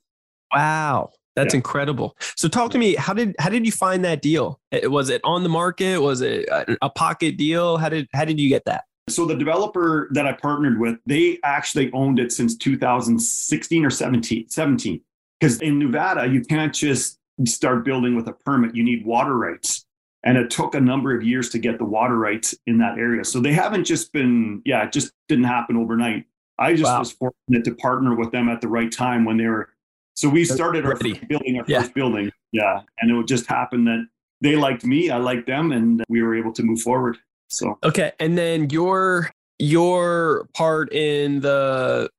wow. 0.54 1.10
That's 1.36 1.54
yeah. 1.54 1.58
incredible. 1.58 2.16
So 2.34 2.48
talk 2.48 2.72
to 2.72 2.78
me. 2.78 2.96
How 2.96 3.12
did 3.12 3.36
how 3.38 3.48
did 3.48 3.64
you 3.64 3.70
find 3.70 4.04
that 4.04 4.22
deal? 4.22 4.58
Was 4.84 5.08
it 5.08 5.20
on 5.22 5.44
the 5.44 5.48
market? 5.48 5.98
Was 5.98 6.20
it 6.20 6.48
a, 6.48 6.76
a 6.82 6.90
pocket 6.90 7.36
deal? 7.36 7.76
How 7.76 7.88
did 7.88 8.08
how 8.12 8.24
did 8.24 8.40
you 8.40 8.48
get 8.48 8.64
that? 8.64 8.84
So 9.08 9.24
the 9.24 9.36
developer 9.36 10.08
that 10.12 10.26
I 10.26 10.32
partnered 10.32 10.78
with, 10.78 10.98
they 11.06 11.38
actually 11.44 11.92
owned 11.92 12.18
it 12.18 12.32
since 12.32 12.56
2016 12.56 13.84
or 13.84 13.90
17. 13.90 14.48
17. 14.48 15.00
Because 15.38 15.60
in 15.60 15.78
Nevada, 15.78 16.26
you 16.26 16.42
can't 16.42 16.74
just 16.74 17.17
start 17.46 17.84
building 17.84 18.16
with 18.16 18.28
a 18.28 18.32
permit, 18.32 18.74
you 18.74 18.82
need 18.82 19.04
water 19.04 19.36
rights. 19.36 19.84
And 20.24 20.36
it 20.36 20.50
took 20.50 20.74
a 20.74 20.80
number 20.80 21.16
of 21.16 21.22
years 21.22 21.48
to 21.50 21.58
get 21.58 21.78
the 21.78 21.84
water 21.84 22.16
rights 22.16 22.54
in 22.66 22.78
that 22.78 22.98
area. 22.98 23.24
So 23.24 23.40
they 23.40 23.52
haven't 23.52 23.84
just 23.84 24.12
been, 24.12 24.62
yeah, 24.64 24.84
it 24.84 24.92
just 24.92 25.12
didn't 25.28 25.44
happen 25.44 25.76
overnight. 25.76 26.24
I 26.58 26.74
just 26.74 26.90
wow. 26.90 26.98
was 26.98 27.12
fortunate 27.12 27.64
to 27.64 27.74
partner 27.76 28.16
with 28.16 28.32
them 28.32 28.48
at 28.48 28.60
the 28.60 28.68
right 28.68 28.90
time 28.90 29.24
when 29.24 29.36
they 29.36 29.46
were. 29.46 29.70
So 30.14 30.28
we 30.28 30.44
started 30.44 30.84
our 30.84 30.96
building 30.96 31.58
our 31.58 31.64
yeah. 31.68 31.82
first 31.82 31.94
building. 31.94 32.32
Yeah. 32.50 32.80
And 33.00 33.10
it 33.10 33.14
would 33.14 33.28
just 33.28 33.46
happen 33.46 33.84
that 33.84 34.04
they 34.40 34.56
liked 34.56 34.84
me, 34.84 35.10
I 35.10 35.18
liked 35.18 35.46
them, 35.46 35.70
and 35.70 36.04
we 36.08 36.22
were 36.22 36.34
able 36.36 36.52
to 36.54 36.62
move 36.64 36.80
forward. 36.80 37.16
So 37.48 37.78
okay. 37.84 38.12
And 38.18 38.36
then 38.36 38.70
your 38.70 39.30
your 39.58 40.48
part 40.54 40.92
in 40.92 41.40
the 41.40 42.10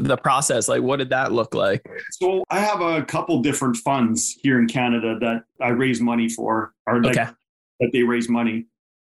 the 0.00 0.16
process 0.16 0.68
like 0.68 0.82
what 0.82 0.96
did 0.96 1.10
that 1.10 1.32
look 1.32 1.54
like? 1.54 1.88
So 2.12 2.44
i 2.50 2.58
have 2.58 2.80
a 2.80 3.02
couple 3.02 3.40
different 3.40 3.76
funds 3.76 4.36
here 4.42 4.58
in 4.58 4.66
canada 4.66 5.18
that 5.20 5.44
i 5.60 5.68
raise 5.68 6.00
money 6.00 6.28
for 6.28 6.72
or 6.86 7.02
like 7.02 7.16
okay. 7.16 7.30
that 7.80 7.90
they 7.92 8.02
raise 8.02 8.28
money. 8.28 8.66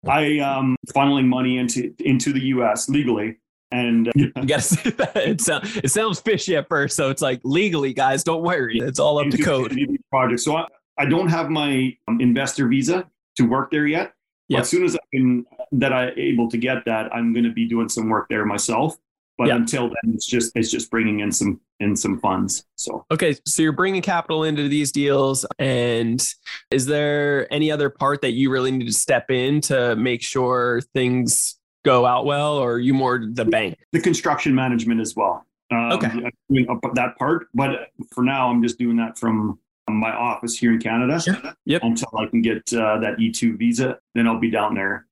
I 0.09 0.39
um 0.39 0.77
funneling 0.95 1.27
money 1.27 1.59
into 1.59 1.93
into 1.99 2.33
the 2.33 2.41
us 2.41 2.89
legally 2.89 3.39
and 3.71 4.09
uh, 4.09 4.13
you 4.15 4.33
gotta 4.47 4.63
say 4.63 4.91
that. 4.91 5.17
It, 5.17 5.41
sound, 5.41 5.65
it 5.83 5.91
sounds 5.91 6.21
fishy 6.21 6.57
at 6.57 6.69
first 6.69 6.97
so 6.97 7.11
it's 7.11 7.23
like 7.23 7.41
legally 7.45 7.93
guys 7.93 8.25
don't 8.25 8.43
worry. 8.43 8.79
It's 8.79 8.99
all 8.99 9.19
up 9.19 9.29
to 9.31 9.43
code. 9.43 9.77
project 10.11 10.41
so 10.41 10.57
I, 10.57 10.67
I 10.99 11.07
don't 11.07 11.29
have 11.29 11.51
my 11.51 11.97
um, 12.09 12.21
investor 12.21 12.69
visa 12.69 13.09
to 13.37 13.45
work 13.45 13.71
there 13.71 13.87
yet 13.87 14.13
yep. 14.51 14.61
as 14.61 14.69
soon 14.69 14.85
as 14.85 14.97
i 14.97 14.99
can 15.13 15.47
that 15.73 15.93
i'm 15.93 16.13
able 16.19 16.51
to 16.51 16.59
get 16.59 16.85
that 16.85 17.15
i'm 17.15 17.33
going 17.33 17.45
to 17.45 17.53
be 17.53 17.67
doing 17.67 17.89
some 17.89 18.09
work 18.09 18.27
there 18.29 18.45
myself 18.45 18.99
but 19.41 19.49
yeah. 19.49 19.57
until 19.57 19.89
then, 19.89 20.13
it's 20.13 20.27
just 20.27 20.53
it's 20.55 20.71
just 20.71 20.91
bringing 20.91 21.21
in 21.21 21.33
some 21.33 21.59
in 21.81 21.97
some 21.97 22.21
funds. 22.21 22.67
So 22.75 23.07
okay, 23.11 23.35
so 23.47 23.63
you're 23.63 23.73
bringing 23.73 24.03
capital 24.03 24.45
into 24.45 24.69
these 24.69 24.93
deals, 24.93 25.47
and 25.59 26.23
is 26.71 26.85
there 26.85 27.51
any 27.51 27.73
other 27.73 27.89
part 27.89 28.21
that 28.21 28.33
you 28.33 28.51
really 28.51 28.71
need 28.71 28.87
to 28.87 28.93
step 28.93 29.31
in 29.31 29.63
to 29.63 29.97
make 29.97 30.21
sure 30.21 30.83
things 30.93 31.59
go 31.87 32.05
out 32.05 32.27
well, 32.27 32.59
or 32.59 32.81
you 32.81 32.93
more 32.93 33.25
the 33.33 33.47
bank? 33.47 33.79
The 33.93 34.01
construction 34.01 34.55
management 34.55 35.01
as 35.01 35.17
well. 35.17 35.47
Um, 35.71 35.93
okay, 35.93 36.11
that 36.51 37.15
part, 37.19 37.47
but 37.55 37.93
for 38.13 38.23
now, 38.23 38.51
I'm 38.51 38.63
just 38.63 38.79
doing 38.79 38.99
that 38.99 39.19
from 39.19 39.59
my 39.89 40.13
office 40.13 40.59
here 40.59 40.73
in 40.73 40.81
Canada. 40.81 41.19
Sure. 41.19 41.55
Yep. 41.65 41.83
Until 41.83 42.11
I 42.19 42.27
can 42.27 42.43
get 42.43 42.59
uh, 42.75 42.99
that 42.99 43.17
E2 43.19 43.57
visa, 43.57 43.99
then 44.15 44.29
I'll 44.29 44.39
be 44.39 44.51
down 44.51 44.75
there. 44.75 45.07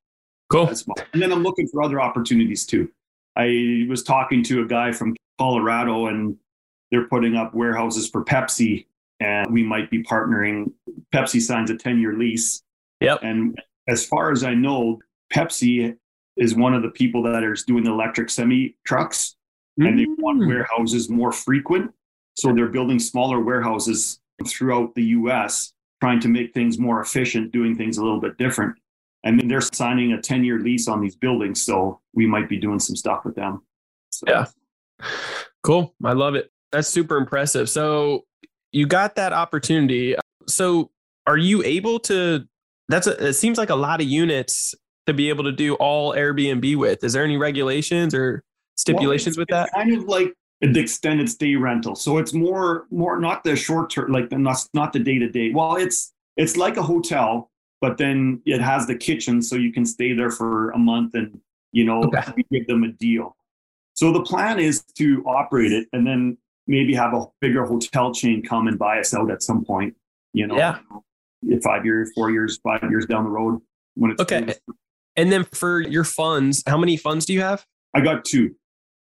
Cool. 0.51 0.71
And 1.13 1.21
then 1.21 1.31
I'm 1.31 1.41
looking 1.41 1.67
for 1.67 1.81
other 1.81 1.99
opportunities 1.99 2.65
too. 2.67 2.91
I 3.39 3.85
was 3.89 4.03
talking 4.03 4.43
to 4.43 4.61
a 4.61 4.65
guy 4.65 4.91
from 4.91 5.15
Colorado 5.37 6.07
and 6.07 6.35
they're 6.91 7.07
putting 7.07 7.35
up 7.35 7.53
warehouses 7.53 8.09
for 8.09 8.25
Pepsi 8.25 8.85
and 9.21 9.51
we 9.53 9.63
might 9.63 9.89
be 9.89 10.03
partnering. 10.03 10.71
Pepsi 11.13 11.41
signs 11.41 11.69
a 11.69 11.77
10 11.77 11.99
year 11.99 12.13
lease. 12.17 12.61
Yep. 12.99 13.19
And 13.23 13.57
as 13.87 14.05
far 14.05 14.31
as 14.31 14.43
I 14.43 14.53
know, 14.55 14.99
Pepsi 15.33 15.95
is 16.35 16.55
one 16.55 16.73
of 16.73 16.81
the 16.83 16.89
people 16.89 17.23
that 17.23 17.43
is 17.43 17.63
doing 17.63 17.83
the 17.83 17.91
electric 17.91 18.29
semi 18.29 18.75
trucks 18.85 19.35
and 19.77 19.97
they 19.97 20.05
want 20.17 20.39
Mm. 20.41 20.47
warehouses 20.47 21.09
more 21.09 21.31
frequent. 21.31 21.91
So 22.33 22.53
they're 22.53 22.67
building 22.67 22.99
smaller 22.99 23.39
warehouses 23.39 24.19
throughout 24.45 24.93
the 24.95 25.03
US, 25.19 25.73
trying 26.01 26.19
to 26.21 26.27
make 26.27 26.53
things 26.53 26.77
more 26.77 26.99
efficient, 27.01 27.53
doing 27.53 27.75
things 27.75 27.97
a 27.97 28.03
little 28.03 28.19
bit 28.19 28.37
different. 28.37 28.75
And 29.23 29.39
then 29.39 29.47
they're 29.47 29.61
signing 29.61 30.13
a 30.13 30.21
10 30.21 30.43
year 30.43 30.59
lease 30.59 30.87
on 30.87 31.01
these 31.01 31.15
buildings. 31.15 31.63
So 31.63 31.99
we 32.13 32.25
might 32.25 32.47
be 32.47 32.57
doing 32.57 32.79
some 32.79 32.95
stuff 32.95 33.25
with 33.25 33.35
them. 33.35 33.61
So, 34.11 34.25
Yeah. 34.27 34.45
Cool. 35.63 35.93
I 36.03 36.13
love 36.13 36.35
it. 36.35 36.51
That's 36.71 36.87
super 36.87 37.17
impressive. 37.17 37.69
So 37.69 38.25
you 38.71 38.85
got 38.85 39.15
that 39.15 39.33
opportunity. 39.33 40.15
So 40.47 40.91
are 41.25 41.37
you 41.37 41.63
able 41.63 41.99
to 42.01 42.45
that's 42.87 43.07
a, 43.07 43.27
it 43.27 43.33
seems 43.33 43.57
like 43.57 43.69
a 43.69 43.75
lot 43.75 44.01
of 44.01 44.07
units 44.07 44.73
to 45.05 45.13
be 45.13 45.29
able 45.29 45.43
to 45.43 45.51
do 45.51 45.75
all 45.75 46.13
Airbnb 46.13 46.75
with. 46.75 47.03
Is 47.03 47.13
there 47.13 47.23
any 47.23 47.37
regulations 47.37 48.13
or 48.13 48.43
stipulations 48.77 49.37
Well, 49.37 49.43
with 49.43 49.49
that? 49.49 49.71
Kind 49.73 49.95
of 49.95 50.05
like 50.05 50.33
the 50.61 50.79
extended 50.79 51.29
stay 51.29 51.55
rental. 51.55 51.95
So 51.95 52.17
it's 52.17 52.33
more 52.33 52.87
more 52.91 53.19
not 53.19 53.43
the 53.43 53.55
short 53.55 53.89
term, 53.91 54.11
like 54.11 54.29
the 54.29 54.37
not 54.37 54.57
not 54.73 54.91
the 54.93 54.99
day 54.99 55.19
to 55.19 55.29
day. 55.29 55.51
Well, 55.53 55.75
it's 55.75 56.13
it's 56.35 56.57
like 56.57 56.77
a 56.77 56.83
hotel, 56.83 57.51
but 57.81 57.97
then 57.97 58.41
it 58.45 58.61
has 58.61 58.87
the 58.87 58.95
kitchen, 58.95 59.41
so 59.41 59.55
you 59.55 59.71
can 59.71 59.85
stay 59.85 60.13
there 60.13 60.29
for 60.31 60.71
a 60.71 60.77
month, 60.77 61.15
and 61.15 61.39
you 61.71 61.83
know 61.85 62.03
Okay. 62.03 62.43
give 62.51 62.67
them 62.67 62.83
a 62.83 62.89
deal. 62.89 63.35
So 63.93 64.11
the 64.11 64.21
plan 64.21 64.59
is 64.59 64.83
to 64.97 65.23
operate 65.25 65.71
it, 65.71 65.87
and 65.93 66.05
then 66.05 66.37
maybe 66.67 66.93
have 66.93 67.13
a 67.13 67.25
bigger 67.41 67.65
hotel 67.65 68.13
chain 68.13 68.41
come 68.43 68.67
and 68.67 68.77
buy 68.77 68.99
us 68.99 69.13
out 69.13 69.31
at 69.31 69.41
some 69.43 69.65
point. 69.65 69.95
You 70.33 70.47
know, 70.47 70.57
Yeah. 70.57 70.79
five 71.63 71.85
years, 71.85 72.11
four 72.13 72.31
years, 72.31 72.59
five 72.63 72.83
years 72.89 73.05
down 73.05 73.23
the 73.23 73.29
road 73.29 73.59
when 73.95 74.11
it's 74.11 74.21
Okay. 74.21 74.53
And 75.15 75.31
then 75.31 75.43
for 75.45 75.81
your 75.81 76.03
funds, 76.03 76.63
how 76.67 76.77
many 76.77 76.95
funds 76.95 77.25
do 77.25 77.33
you 77.33 77.41
have? 77.41 77.65
I 77.93 78.01
got 78.01 78.23
two. 78.23 78.55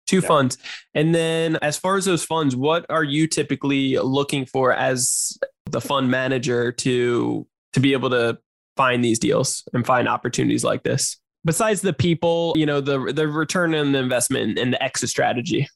Two 0.08 0.22
Yeah. 0.22 0.28
funds. 0.28 0.58
And 0.96 1.14
then 1.14 1.58
as 1.58 1.78
far 1.78 1.98
as 1.98 2.06
those 2.06 2.24
funds, 2.24 2.56
what 2.56 2.86
are 2.90 3.04
you 3.04 3.28
typically 3.28 3.98
looking 3.98 4.46
for 4.46 4.72
as 4.72 5.38
the 5.70 5.82
fund 5.82 6.10
manager 6.10 6.72
to 6.72 7.46
to 7.74 7.80
be 7.82 7.92
able 7.94 8.10
to 8.10 8.40
find 8.78 9.04
these 9.04 9.20
deals 9.20 9.64
and 9.74 9.86
find 9.86 10.08
opportunities 10.08 10.64
like 10.64 10.84
this? 10.84 11.18
Besides 11.44 11.82
the 11.82 11.94
people, 11.94 12.54
you 12.56 12.66
know, 12.66 12.80
the 12.82 13.12
the 13.14 13.28
return 13.28 13.74
on 13.76 13.92
the 13.92 14.00
investment 14.00 14.58
and 14.58 14.72
the 14.72 14.82
exit 14.82 15.10
strategy. 15.10 15.68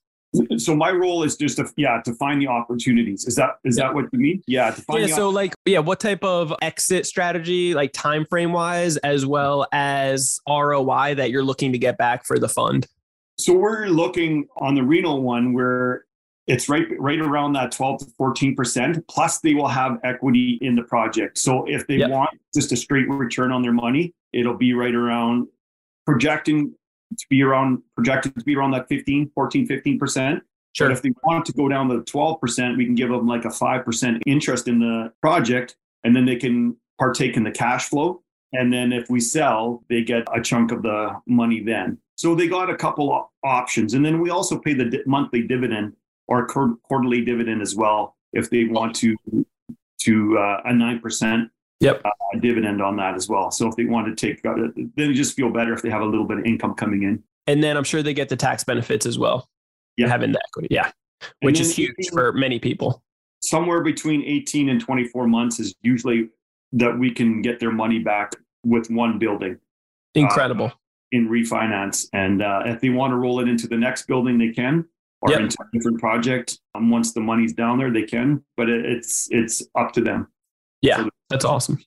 So 0.57 0.73
my 0.75 0.91
role 0.91 1.23
is 1.23 1.35
just 1.35 1.57
to 1.57 1.69
yeah 1.75 1.99
to 2.05 2.13
find 2.13 2.41
the 2.41 2.47
opportunities. 2.47 3.25
Is 3.25 3.35
that 3.35 3.51
is 3.65 3.77
Yeah. 3.77 3.87
that 3.87 3.95
what 3.95 4.05
you 4.13 4.19
mean? 4.19 4.41
Yeah, 4.47 4.71
to 4.71 4.81
find 4.81 5.07
Yeah, 5.09 5.13
so 5.15 5.29
like 5.29 5.53
yeah, 5.65 5.79
what 5.79 5.99
type 5.99 6.23
of 6.23 6.53
exit 6.61 7.05
strategy, 7.05 7.73
like 7.73 7.91
time 7.91 8.25
frame 8.29 8.53
wise, 8.53 8.95
as 8.97 9.25
well 9.25 9.67
as 9.73 10.39
ROI 10.47 11.15
that 11.15 11.31
you're 11.31 11.43
looking 11.43 11.73
to 11.73 11.77
get 11.77 11.97
back 11.97 12.25
for 12.25 12.39
the 12.39 12.47
fund? 12.47 12.87
So 13.37 13.53
we're 13.53 13.87
looking 13.87 14.47
on 14.57 14.75
the 14.75 14.83
Reno 14.83 15.15
one 15.15 15.51
where 15.53 16.05
it's 16.51 16.67
right 16.67 16.85
right 16.99 17.19
around 17.19 17.53
that 17.53 17.71
12 17.71 17.99
to 17.99 18.05
14 18.17 18.55
percent. 18.55 19.07
Plus, 19.07 19.39
they 19.39 19.53
will 19.53 19.69
have 19.69 19.99
equity 20.03 20.59
in 20.61 20.75
the 20.75 20.83
project. 20.83 21.37
So 21.37 21.65
if 21.65 21.87
they 21.87 21.95
Yep. 21.97 22.09
want 22.09 22.29
just 22.53 22.71
a 22.73 22.75
straight 22.75 23.07
return 23.09 23.51
on 23.53 23.61
their 23.61 23.71
money, 23.71 24.13
it'll 24.33 24.57
be 24.57 24.73
right 24.73 24.93
around 24.93 25.47
projecting 26.05 26.73
to 27.17 27.25
be 27.29 27.41
around 27.41 27.81
projected 27.95 28.35
to 28.35 28.43
be 28.43 28.55
around 28.55 28.71
that 28.71 28.87
15, 28.89 29.31
14, 29.33 29.65
15 29.65 29.97
percent. 29.97 30.43
Sure. 30.73 30.87
But 30.87 30.93
if 30.93 31.01
they 31.01 31.11
want 31.23 31.45
to 31.45 31.53
go 31.53 31.69
down 31.69 31.87
to 31.89 32.01
12 32.01 32.41
percent, 32.41 32.77
we 32.77 32.85
can 32.85 32.95
give 32.95 33.09
them 33.09 33.27
like 33.27 33.45
a 33.45 33.51
five 33.51 33.85
percent 33.85 34.21
interest 34.25 34.67
in 34.67 34.79
the 34.79 35.11
project, 35.21 35.77
and 36.03 36.13
then 36.15 36.25
they 36.25 36.35
can 36.35 36.75
partake 36.99 37.37
in 37.37 37.43
the 37.43 37.51
cash 37.51 37.87
flow. 37.87 38.21
And 38.53 38.71
then 38.73 38.91
if 38.91 39.09
we 39.09 39.21
sell, 39.21 39.81
they 39.89 40.01
get 40.03 40.27
a 40.35 40.41
chunk 40.41 40.73
of 40.73 40.81
the 40.81 41.15
money 41.25 41.61
then. 41.61 41.97
So 42.15 42.35
they 42.35 42.47
got 42.49 42.69
a 42.69 42.75
couple 42.75 43.13
of 43.13 43.27
options. 43.45 43.93
And 43.93 44.05
then 44.05 44.19
we 44.19 44.29
also 44.29 44.59
pay 44.59 44.73
the 44.73 44.85
di- 44.85 45.03
monthly 45.05 45.41
dividend 45.41 45.93
or 46.27 46.45
quar- 46.47 46.75
quarterly 46.83 47.23
dividend 47.23 47.61
as 47.61 47.75
well 47.75 48.15
if 48.33 48.49
they 48.49 48.65
want 48.65 48.95
to 48.95 49.15
to 50.01 50.37
uh, 50.37 50.61
a 50.65 50.71
9% 50.71 51.49
Yep. 51.79 52.01
uh, 52.05 52.09
dividend 52.41 52.79
on 52.79 52.95
that 52.97 53.15
as 53.15 53.27
well. 53.27 53.49
So 53.49 53.67
if 53.67 53.75
they 53.75 53.85
want 53.85 54.05
to 54.05 54.15
take 54.15 54.45
uh, 54.45 54.53
then 54.75 54.91
they 54.95 55.13
just 55.13 55.35
feel 55.35 55.49
better 55.51 55.73
if 55.73 55.81
they 55.81 55.89
have 55.89 56.01
a 56.03 56.05
little 56.05 56.25
bit 56.27 56.37
of 56.37 56.45
income 56.45 56.75
coming 56.75 57.01
in. 57.03 57.23
And 57.47 57.63
then 57.63 57.75
I'm 57.75 57.83
sure 57.83 58.03
they 58.03 58.13
get 58.13 58.29
the 58.29 58.35
tax 58.35 58.63
benefits 58.63 59.07
as 59.07 59.17
well. 59.17 59.49
Yeah. 59.97 60.07
Having 60.07 60.33
the 60.33 60.39
equity. 60.47 60.67
Yeah. 60.69 60.91
Which 61.41 61.59
is 61.59 61.75
huge 61.75 61.95
18 61.99 62.11
for 62.11 62.33
many 62.33 62.59
people. 62.59 63.01
somewhere 63.43 63.81
between 63.81 64.23
18 64.23 64.69
and 64.69 64.79
24 64.79 65.27
months 65.27 65.59
is 65.59 65.73
usually 65.81 66.29
that 66.73 66.97
we 66.99 67.09
can 67.11 67.41
get 67.41 67.59
their 67.59 67.71
money 67.71 67.97
back 67.99 68.33
with 68.63 68.89
one 68.91 69.17
building 69.17 69.57
Incredible. 70.13 70.71
in 71.11 71.27
refinance. 71.29 72.05
And 72.13 72.43
uh, 72.43 72.61
if 72.65 72.79
they 72.81 72.89
want 72.89 73.11
to 73.11 73.15
roll 73.17 73.39
it 73.39 73.47
into 73.47 73.67
the 73.67 73.77
next 73.77 74.05
building, 74.07 74.37
they 74.37 74.49
can, 74.49 74.85
or 75.21 75.31
Yep. 75.31 75.39
into 75.41 75.57
a 75.61 75.65
different 75.77 75.99
project. 75.99 76.59
Um, 76.75 76.89
once 76.89 77.13
the 77.13 77.21
money's 77.21 77.53
down 77.53 77.77
there, 77.77 77.91
they 77.91 78.03
can. 78.03 78.43
But 78.57 78.69
it, 78.69 78.85
it's 78.85 79.27
it's 79.31 79.63
up 79.75 79.91
to 79.93 80.01
them. 80.01 80.27
yeah. 80.81 80.97
so- 81.03 81.09
That's 81.29 81.45
awesome. 81.45 81.79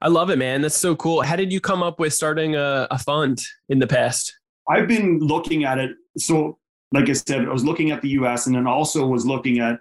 I 0.00 0.08
love 0.08 0.30
it, 0.30 0.38
man. 0.38 0.62
That's 0.62 0.76
so 0.76 0.94
cool. 0.96 1.22
How 1.22 1.36
did 1.36 1.52
you 1.52 1.60
come 1.60 1.82
up 1.82 1.98
with 2.00 2.14
starting 2.14 2.54
a, 2.56 2.86
a 2.90 2.98
fund 2.98 3.42
in 3.68 3.78
the 3.78 3.86
past? 3.86 4.34
I've 4.68 4.88
been 4.88 5.18
looking 5.20 5.64
at 5.64 5.78
it. 5.78 5.90
So, 6.18 6.58
like 6.92 7.08
I 7.08 7.12
said, 7.12 7.46
I 7.46 7.52
was 7.52 7.64
looking 7.64 7.90
at 7.90 8.00
the 8.02 8.08
U.S. 8.10 8.46
and 8.46 8.54
then 8.56 8.66
also 8.66 9.06
was 9.06 9.26
looking 9.26 9.58
at 9.58 9.80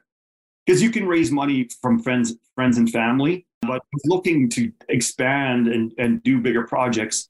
because 0.65 0.81
you 0.81 0.89
can 0.89 1.07
raise 1.07 1.31
money 1.31 1.69
from 1.81 2.01
friends, 2.01 2.33
friends 2.55 2.77
and 2.77 2.89
family, 2.89 3.45
but 3.61 3.81
looking 4.05 4.49
to 4.49 4.71
expand 4.89 5.67
and 5.67 5.91
and 5.97 6.21
do 6.23 6.39
bigger 6.41 6.65
projects, 6.67 7.29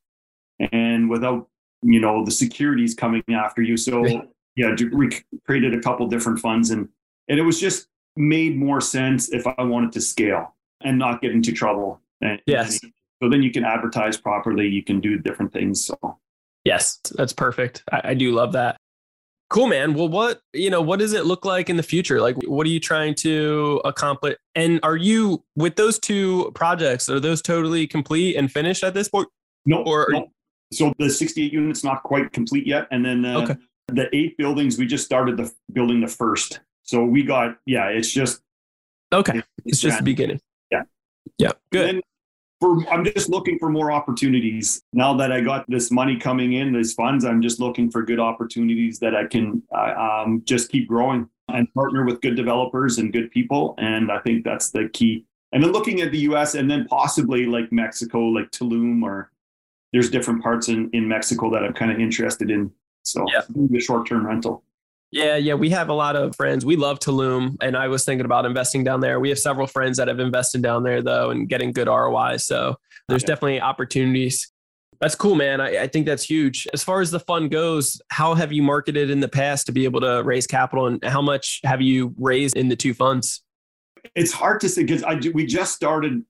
and 0.71 1.09
without 1.09 1.47
you 1.81 1.99
know 1.99 2.23
the 2.25 2.31
securities 2.31 2.95
coming 2.95 3.23
after 3.33 3.61
you. 3.61 3.77
So 3.77 4.03
Yeah. 4.55 4.69
yeah, 4.69 4.75
d- 4.75 4.89
we 4.93 5.09
created 5.45 5.73
a 5.73 5.79
couple 5.81 6.07
different 6.07 6.39
funds, 6.39 6.69
and 6.71 6.89
and 7.27 7.39
it 7.39 7.43
was 7.43 7.59
just 7.59 7.87
made 8.15 8.55
more 8.57 8.79
sense 8.81 9.29
if 9.29 9.45
I 9.47 9.63
wanted 9.63 9.91
to 9.93 10.01
scale 10.01 10.55
and 10.81 10.97
not 10.97 11.21
get 11.21 11.31
into 11.31 11.51
trouble. 11.51 11.99
And, 12.21 12.41
Yes. 12.45 12.79
so 13.21 13.29
then 13.29 13.43
you 13.43 13.51
can 13.51 13.65
advertise 13.65 14.15
properly. 14.17 14.67
You 14.67 14.83
can 14.83 14.99
do 15.01 15.17
different 15.17 15.51
things. 15.51 15.85
So. 15.85 16.17
Yes, 16.63 16.99
that's 17.15 17.33
perfect. 17.33 17.83
I, 17.91 18.01
I 18.05 18.13
do 18.13 18.31
love 18.31 18.53
that. 18.53 18.77
Cool, 19.49 19.67
man. 19.67 19.93
Well, 19.93 20.07
what 20.09 20.41
you 20.53 20.69
know, 20.69 20.81
what 20.81 20.99
does 20.99 21.13
it 21.13 21.25
look 21.25 21.45
like 21.45 21.69
in 21.69 21.77
the 21.77 21.83
future? 21.83 22.19
Like, 22.21 22.35
what 22.47 22.65
are 22.65 22.69
you 22.69 22.79
trying 22.79 23.13
to 23.15 23.81
accomplish? 23.85 24.35
And 24.55 24.79
are 24.83 24.95
you 24.95 25.43
with 25.55 25.75
those 25.75 25.99
two 25.99 26.51
projects? 26.55 27.09
Are 27.09 27.19
those 27.19 27.41
totally 27.41 27.85
complete 27.87 28.37
and 28.37 28.51
finished 28.51 28.83
at 28.83 28.93
this 28.93 29.07
point? 29.09 29.27
No, 29.65 29.83
Or- 29.83 30.07
no. 30.09 30.31
so 30.73 30.93
the 30.99 31.09
68 31.09 31.51
units 31.53 31.83
not 31.83 32.01
quite 32.03 32.31
complete 32.33 32.65
yet, 32.65 32.87
and 32.91 33.05
then 33.05 33.23
uh, 33.25 33.41
Okay. 33.41 33.55
The 33.87 34.13
eight 34.15 34.37
buildings 34.37 34.77
we 34.77 34.85
just 34.85 35.05
started 35.05 35.37
the 35.37 35.51
building 35.73 36.01
the 36.01 36.07
first. 36.07 36.59
So 36.83 37.03
we 37.03 37.23
got 37.23 37.57
yeah, 37.65 37.87
it's 37.87 38.11
just 38.11 38.41
Okay, 39.13 39.41
it's 39.65 39.79
just 39.79 39.99
the 39.99 40.03
beginning. 40.03 40.41
Yeah. 40.71 40.83
yeah, 41.37 41.51
good. 41.71 41.89
And 41.89 42.03
for 42.59 42.87
I'm 42.89 43.05
just 43.05 43.29
looking 43.29 43.59
for 43.59 43.69
more 43.69 43.91
opportunities 43.91 44.81
now 44.93 45.15
that 45.17 45.31
I 45.31 45.41
got 45.41 45.69
this 45.69 45.91
money 45.91 46.17
coming 46.17 46.53
in, 46.53 46.73
these 46.73 46.93
funds. 46.93 47.25
I'm 47.25 47.41
just 47.41 47.59
looking 47.59 47.91
for 47.91 48.03
good 48.03 48.19
opportunities 48.19 48.99
that 48.99 49.15
I 49.15 49.25
can 49.25 49.61
uh, 49.75 50.23
um, 50.23 50.41
just 50.45 50.69
keep 50.69 50.87
growing 50.87 51.29
and 51.49 51.71
partner 51.73 52.03
with 52.05 52.21
good 52.21 52.35
developers 52.35 52.97
and 52.97 53.13
good 53.13 53.29
people. 53.31 53.75
And 53.77 54.11
I 54.11 54.19
think 54.19 54.43
that's 54.43 54.71
the 54.71 54.89
key. 54.91 55.25
And 55.51 55.63
then 55.63 55.71
looking 55.71 56.01
at 56.01 56.11
the 56.11 56.19
U.S. 56.19 56.55
and 56.55 56.69
then 56.69 56.85
possibly 56.85 57.45
like 57.45 57.71
Mexico, 57.71 58.19
like 58.19 58.51
Tulum, 58.51 59.03
or 59.03 59.31
there's 59.93 60.09
different 60.09 60.41
parts 60.41 60.67
in 60.67 60.89
in 60.91 61.07
Mexico 61.07 61.51
that 61.51 61.63
I'm 61.63 61.73
kind 61.73 61.91
of 61.91 61.99
interested 61.99 62.49
in. 62.49 62.71
So 63.05 63.25
Yeah. 63.31 63.41
the 63.49 63.79
short 63.79 64.07
term 64.07 64.25
rental. 64.25 64.63
Yeah, 65.11 65.37
yeah, 65.37 65.53
we 65.53 65.69
have 65.69 65.87
a 65.89 65.93
lot 65.93 66.15
of 66.15 66.35
friends. 66.35 66.65
We 66.65 66.75
love 66.75 66.99
Tulum, 66.99 67.55
and 67.61 67.77
I 67.77 67.87
was 67.87 68.03
thinking 68.03 68.25
about 68.25 68.45
investing 68.45 68.83
down 68.83 68.99
there. 68.99 69.19
We 69.19 69.29
have 69.29 69.39
several 69.39 69.67
friends 69.67 69.97
that 69.97 70.07
have 70.09 70.19
invested 70.19 70.61
down 70.61 70.83
there 70.83 71.01
though, 71.01 71.29
and 71.29 71.47
getting 71.47 71.71
good 71.71 71.87
ROI. 71.87 72.37
So 72.37 72.75
there's 73.07 73.23
Okay. 73.23 73.31
definitely 73.31 73.61
opportunities. 73.61 74.51
That's 74.99 75.15
cool, 75.15 75.35
man. 75.35 75.61
I, 75.61 75.83
I 75.83 75.87
think 75.87 76.05
that's 76.05 76.23
huge. 76.23 76.67
As 76.73 76.83
far 76.83 77.01
as 77.01 77.11
the 77.11 77.19
fund 77.19 77.51
goes, 77.51 78.01
how 78.09 78.33
have 78.33 78.51
you 78.51 78.63
marketed 78.63 79.09
in 79.09 79.19
the 79.19 79.27
past 79.27 79.65
to 79.67 79.71
be 79.71 79.83
able 79.85 80.01
to 80.01 80.21
raise 80.23 80.47
capital, 80.47 80.87
and 80.87 81.03
how 81.05 81.21
much 81.21 81.61
have 81.63 81.81
you 81.81 82.13
raised 82.17 82.57
in 82.57 82.67
the 82.69 82.75
two 82.75 82.93
funds? 82.93 83.41
it's 84.13 84.31
hard 84.31 84.61
to 84.61 84.69
say 84.69 84.83
because 84.83 85.01
I 85.03 85.15
we 85.33 85.47
just 85.47 85.73
started 85.73 86.23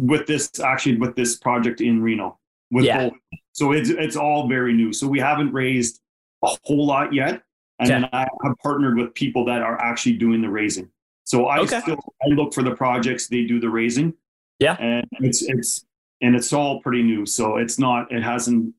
with 0.00 0.26
this 0.26 0.50
actually 0.58 0.96
with 0.96 1.14
this 1.14 1.36
project 1.36 1.80
in 1.80 2.02
Reno 2.02 2.38
with 2.72 2.84
Yeah. 2.86 3.10
so 3.52 3.70
it's 3.70 3.88
it's 3.90 4.16
all 4.16 4.48
very 4.48 4.72
new. 4.72 4.92
So 4.92 5.06
we 5.06 5.20
haven't 5.20 5.52
raised 5.52 6.00
a 6.42 6.48
whole 6.64 6.86
lot 6.86 7.12
yet, 7.12 7.42
and 7.78 8.04
Okay. 8.04 8.08
I 8.12 8.26
have 8.44 8.56
partnered 8.62 8.96
with 8.96 9.14
people 9.14 9.44
that 9.46 9.62
are 9.62 9.80
actually 9.80 10.14
doing 10.14 10.40
the 10.42 10.48
raising. 10.48 10.88
So 11.24 11.46
I 11.46 11.58
Okay. 11.60 11.80
still 11.80 11.98
I 12.22 12.28
look 12.34 12.52
for 12.54 12.62
the 12.62 12.74
projects 12.74 13.28
they 13.28 13.44
do 13.44 13.60
the 13.60 13.70
raising. 13.70 14.14
Yeah. 14.58 14.76
and 14.78 15.06
it's 15.20 15.42
it's 15.42 15.86
and 16.20 16.34
it's 16.36 16.52
all 16.52 16.80
pretty 16.82 17.02
new. 17.02 17.24
So 17.26 17.56
it's 17.56 17.78
not 17.78 18.10
it 18.12 18.22
hasn't. 18.22 18.74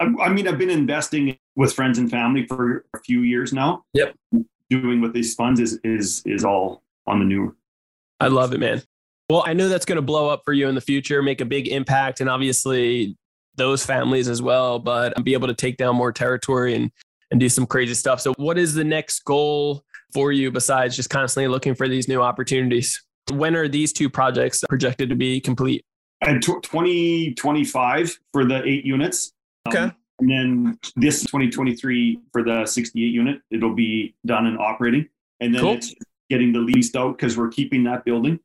I, 0.00 0.04
I 0.22 0.28
mean 0.28 0.46
I've 0.48 0.58
been 0.58 0.70
investing 0.70 1.38
with 1.56 1.72
friends 1.72 1.98
and 1.98 2.10
family 2.10 2.46
for 2.46 2.84
a 2.94 2.98
few 3.00 3.20
years 3.20 3.52
now. 3.52 3.84
Yep. 3.94 4.14
Doing 4.70 5.00
with 5.00 5.12
these 5.12 5.34
funds 5.34 5.60
is 5.60 5.78
is 5.84 6.22
is 6.26 6.44
all 6.44 6.82
on 7.06 7.18
the 7.20 7.24
new 7.24 7.54
I 8.20 8.28
love 8.28 8.52
it, 8.54 8.58
man. 8.60 8.82
Well, 9.30 9.42
I 9.46 9.54
know 9.54 9.68
that's 9.68 9.84
going 9.86 9.96
to 9.96 10.02
blow 10.02 10.28
up 10.28 10.42
for 10.44 10.52
you 10.52 10.68
in 10.68 10.74
the 10.74 10.80
future, 10.80 11.22
make 11.22 11.40
a 11.40 11.44
big 11.46 11.66
impact, 11.68 12.20
and 12.20 12.28
obviously 12.30 13.16
those 13.56 13.84
families 13.84 14.28
as 14.28 14.42
well, 14.42 14.78
but 14.78 15.22
be 15.24 15.34
able 15.34 15.48
to 15.48 15.54
take 15.54 15.76
down 15.76 15.96
more 15.96 16.12
territory 16.12 16.74
and 16.74 16.90
and 17.30 17.40
do 17.40 17.48
some 17.48 17.66
crazy 17.66 17.94
stuff. 17.94 18.20
So, 18.20 18.32
what 18.36 18.58
is 18.58 18.74
the 18.74 18.84
next 18.84 19.24
goal 19.24 19.84
for 20.12 20.32
you 20.32 20.50
besides 20.50 20.96
just 20.96 21.10
constantly 21.10 21.48
looking 21.48 21.74
for 21.74 21.88
these 21.88 22.08
new 22.08 22.22
opportunities? 22.22 23.02
When 23.32 23.56
are 23.56 23.68
these 23.68 23.92
two 23.92 24.08
projects 24.08 24.62
projected 24.68 25.08
to 25.08 25.16
be 25.16 25.40
complete? 25.40 25.84
And 26.20 26.42
2025 26.42 28.18
for 28.32 28.44
the 28.44 28.62
eight 28.64 28.84
units. 28.84 29.32
Okay. 29.68 29.78
Um, 29.78 29.96
and 30.20 30.30
then 30.30 30.78
this 30.96 31.22
2023 31.22 32.20
for 32.32 32.44
the 32.44 32.64
68 32.64 33.00
unit, 33.00 33.40
it'll 33.50 33.74
be 33.74 34.14
done 34.24 34.46
and 34.46 34.58
operating. 34.58 35.08
And 35.40 35.52
then 35.52 35.60
cool. 35.60 35.74
it's 35.74 35.94
getting 36.30 36.52
the 36.52 36.60
leased 36.60 36.96
out 36.96 37.16
because 37.16 37.36
we're 37.36 37.48
keeping 37.48 37.82
that 37.84 38.04
building. 38.04 38.38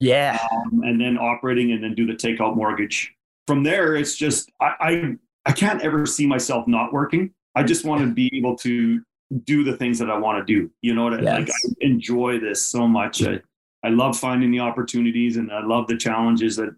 Yeah. 0.00 0.38
Um, 0.52 0.82
and 0.84 1.00
then 1.00 1.16
operating 1.16 1.72
and 1.72 1.82
then 1.82 1.94
do 1.94 2.06
the 2.06 2.12
takeout 2.12 2.56
mortgage. 2.56 3.14
From 3.46 3.62
there, 3.62 3.94
it's 3.94 4.16
just, 4.16 4.50
I, 4.60 4.74
I, 4.80 5.16
I 5.46 5.52
can't 5.52 5.82
ever 5.82 6.06
see 6.06 6.26
myself 6.26 6.66
not 6.66 6.92
working. 6.92 7.32
I 7.54 7.62
just 7.62 7.84
want 7.84 8.00
to 8.00 8.12
be 8.12 8.30
able 8.36 8.56
to 8.58 9.00
do 9.44 9.64
the 9.64 9.76
things 9.76 9.98
that 9.98 10.10
I 10.10 10.18
want 10.18 10.44
to 10.46 10.52
do. 10.52 10.70
You 10.82 10.94
know 10.94 11.04
what? 11.04 11.22
Yes. 11.22 11.40
Like 11.40 11.50
I 11.50 11.72
enjoy 11.80 12.40
this 12.40 12.64
so 12.64 12.86
much. 12.88 13.22
I, 13.22 13.40
I 13.82 13.90
love 13.90 14.18
finding 14.18 14.50
the 14.50 14.60
opportunities 14.60 15.36
and 15.36 15.52
I 15.52 15.64
love 15.64 15.86
the 15.86 15.96
challenges 15.96 16.56
that 16.56 16.74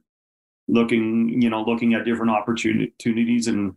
looking, 0.69 1.41
you 1.41 1.51
know, 1.51 1.63
looking 1.63 1.95
at 1.95 2.05
different 2.05 2.33
opportunities 2.33 3.47
and 3.49 3.75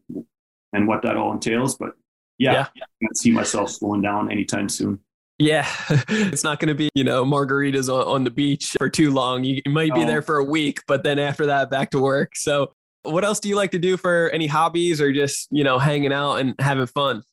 and 0.73 0.87
what 0.87 1.01
that 1.03 1.17
all 1.17 1.33
entails. 1.33 1.77
But 1.77 1.93
yeah, 2.37 2.53
yeah. 2.53 2.83
I 2.83 3.05
can't 3.05 3.17
see 3.17 3.31
myself 3.31 3.69
slowing 3.69 4.01
down 4.01 4.31
anytime 4.31 4.69
soon. 4.69 4.99
Yeah, 5.37 5.67
it's 6.09 6.43
not 6.43 6.59
going 6.59 6.67
to 6.67 6.75
be, 6.75 6.89
you 6.95 7.03
know, 7.03 7.23
margaritas 7.23 7.87
on, 7.87 8.05
on, 8.05 8.23
the 8.25 8.29
beach 8.29 8.75
for 8.77 8.89
too 8.89 9.11
long. 9.11 9.45
You, 9.45 9.61
you 9.65 9.71
might 9.71 9.93
be 9.95 10.03
there 10.03 10.21
for 10.21 10.37
a 10.37 10.43
week, 10.43 10.81
but 10.85 11.03
then 11.03 11.17
after 11.17 11.45
that, 11.45 11.69
back 11.69 11.91
to 11.91 11.99
work. 11.99 12.35
So, 12.35 12.73
what 13.03 13.23
else 13.23 13.39
do 13.39 13.49
you 13.49 13.55
like 13.55 13.71
to 13.71 13.79
do 13.79 13.97
for 13.97 14.29
any 14.29 14.47
hobbies 14.47 15.01
or 15.01 15.11
just, 15.11 15.47
you 15.51 15.63
know, 15.63 15.79
hanging 15.79 16.13
out 16.13 16.35
and 16.35 16.55
having 16.59 16.85
fun? 16.87 17.23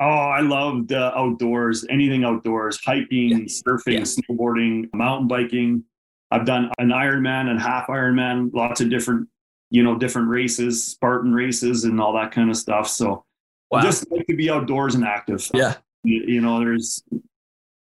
Oh, 0.00 0.06
I 0.06 0.40
love 0.40 0.88
the 0.88 0.98
uh, 0.98 1.12
outdoors, 1.14 1.84
anything 1.90 2.24
outdoors, 2.24 2.80
hiking, 2.82 3.30
yeah. 3.30 3.36
surfing, 3.44 3.92
yeah. 3.92 4.00
snowboarding, 4.00 4.88
mountain 4.94 5.28
biking. 5.28 5.84
I've 6.30 6.46
done 6.46 6.70
an 6.78 6.88
Ironman 6.88 7.50
and 7.50 7.60
half 7.60 7.88
Ironman, 7.88 8.50
lots 8.54 8.80
of 8.80 8.88
different, 8.88 9.28
you 9.68 9.82
know, 9.82 9.98
different 9.98 10.28
races, 10.28 10.82
Spartan 10.82 11.34
races 11.34 11.84
and 11.84 12.00
all 12.00 12.14
that 12.14 12.32
kind 12.32 12.48
of 12.48 12.56
stuff. 12.56 12.88
So 12.88 13.24
wow. 13.70 13.82
just 13.82 14.10
like 14.10 14.26
to 14.26 14.36
be 14.36 14.48
outdoors 14.48 14.94
and 14.94 15.04
active. 15.04 15.46
Yeah. 15.52 15.74
You, 16.02 16.24
you 16.26 16.40
know, 16.40 16.60
there's 16.60 17.02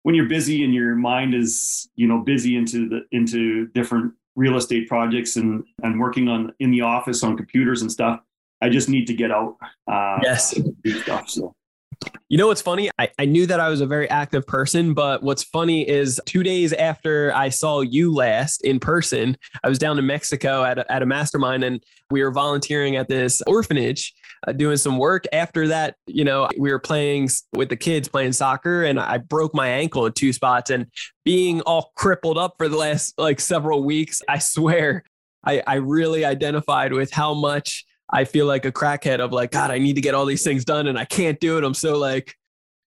when 0.03 0.13
you're 0.13 0.27
busy 0.29 0.63
and 0.63 0.73
your 0.73 0.93
mind 0.95 1.33
is, 1.33 1.89
you 1.95 2.07
know, 2.07 2.19
busy 2.19 2.57
into 2.57 2.87
the 2.87 3.05
into 3.11 3.67
different 3.67 4.13
real 4.35 4.57
estate 4.57 4.87
projects 4.87 5.35
and 5.35 5.63
and 5.83 5.99
working 5.99 6.27
on 6.27 6.53
in 6.59 6.71
the 6.71 6.81
office 6.81 7.23
on 7.23 7.37
computers 7.37 7.81
and 7.81 7.91
stuff. 7.91 8.19
I 8.61 8.69
just 8.69 8.89
need 8.89 9.07
to 9.07 9.13
get 9.13 9.31
out. 9.31 9.57
Uh, 9.91 10.19
yes. 10.23 10.55
Stuff, 11.03 11.29
so. 11.29 11.55
You 12.29 12.37
know 12.37 12.47
what's 12.47 12.61
funny? 12.61 12.89
I, 12.97 13.09
I 13.19 13.25
knew 13.25 13.45
that 13.47 13.59
I 13.59 13.69
was 13.69 13.81
a 13.81 13.85
very 13.85 14.09
active 14.09 14.47
person, 14.47 14.93
but 14.93 15.21
what's 15.21 15.43
funny 15.43 15.87
is 15.87 16.19
two 16.25 16.41
days 16.41 16.73
after 16.73 17.31
I 17.35 17.49
saw 17.49 17.81
you 17.81 18.13
last 18.13 18.63
in 18.65 18.79
person, 18.79 19.37
I 19.63 19.69
was 19.69 19.77
down 19.77 19.99
in 19.99 20.05
Mexico 20.05 20.63
at 20.63 20.79
a, 20.79 20.91
at 20.91 21.03
a 21.03 21.05
mastermind 21.05 21.63
and 21.63 21.83
we 22.09 22.23
were 22.23 22.31
volunteering 22.31 22.95
at 22.95 23.07
this 23.07 23.41
orphanage. 23.47 24.13
Uh, 24.45 24.51
doing 24.51 24.75
some 24.75 24.97
work 24.97 25.23
after 25.31 25.69
that 25.69 25.95
you 26.05 26.25
know 26.25 26.49
we 26.59 26.69
were 26.69 26.79
playing 26.79 27.29
with 27.53 27.69
the 27.69 27.77
kids 27.77 28.09
playing 28.09 28.33
soccer 28.33 28.83
and 28.83 28.99
i 28.99 29.17
broke 29.17 29.55
my 29.55 29.69
ankle 29.69 30.05
in 30.05 30.11
two 30.11 30.33
spots 30.33 30.69
and 30.69 30.85
being 31.23 31.61
all 31.61 31.93
crippled 31.95 32.37
up 32.37 32.53
for 32.57 32.67
the 32.67 32.75
last 32.75 33.13
like 33.17 33.39
several 33.39 33.85
weeks 33.85 34.21
i 34.27 34.37
swear 34.37 35.01
i 35.45 35.63
i 35.65 35.75
really 35.75 36.25
identified 36.25 36.91
with 36.91 37.09
how 37.09 37.33
much 37.33 37.85
I 38.11 38.25
feel 38.25 38.45
like 38.45 38.65
a 38.65 38.71
crackhead 38.71 39.19
of 39.19 39.31
like, 39.31 39.51
God, 39.51 39.71
I 39.71 39.79
need 39.79 39.95
to 39.95 40.01
get 40.01 40.13
all 40.13 40.25
these 40.25 40.43
things 40.43 40.65
done 40.65 40.87
and 40.87 40.97
I 40.97 41.05
can't 41.05 41.39
do 41.39 41.57
it. 41.57 41.63
I'm 41.63 41.73
so 41.73 41.97
like, 41.97 42.35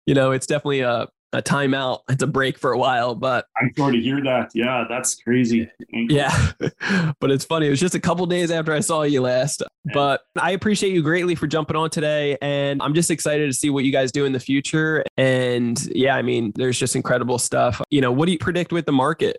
you 0.06 0.14
know, 0.14 0.32
it's 0.32 0.46
definitely 0.46 0.80
a, 0.80 1.08
a 1.32 1.42
timeout. 1.42 2.00
It's 2.08 2.22
a 2.22 2.26
break 2.26 2.58
for 2.58 2.72
a 2.72 2.78
while, 2.78 3.14
but 3.14 3.46
I'm 3.60 3.72
sure 3.76 3.90
to 3.90 4.00
hear 4.00 4.22
that. 4.22 4.50
Yeah, 4.54 4.84
that's 4.88 5.16
crazy. 5.16 5.68
Yeah. 5.90 6.52
but 7.20 7.30
it's 7.30 7.44
funny. 7.44 7.66
It 7.66 7.70
was 7.70 7.80
just 7.80 7.94
a 7.94 8.00
couple 8.00 8.24
days 8.26 8.50
after 8.50 8.72
I 8.72 8.80
saw 8.80 9.02
you 9.02 9.22
last. 9.22 9.62
But 9.92 10.22
I 10.40 10.52
appreciate 10.52 10.92
you 10.92 11.02
greatly 11.02 11.34
for 11.34 11.46
jumping 11.46 11.76
on 11.76 11.90
today. 11.90 12.36
And 12.40 12.80
I'm 12.82 12.94
just 12.94 13.10
excited 13.10 13.46
to 13.46 13.52
see 13.52 13.70
what 13.70 13.84
you 13.84 13.92
guys 13.92 14.12
do 14.12 14.24
in 14.24 14.32
the 14.32 14.40
future. 14.40 15.04
And 15.16 15.80
yeah, 15.94 16.16
I 16.16 16.22
mean, 16.22 16.52
there's 16.54 16.78
just 16.78 16.96
incredible 16.96 17.38
stuff. 17.38 17.80
You 17.90 18.00
know, 18.00 18.12
what 18.12 18.26
do 18.26 18.32
you 18.32 18.38
predict 18.38 18.72
with 18.72 18.86
the 18.86 18.92
market? 18.92 19.38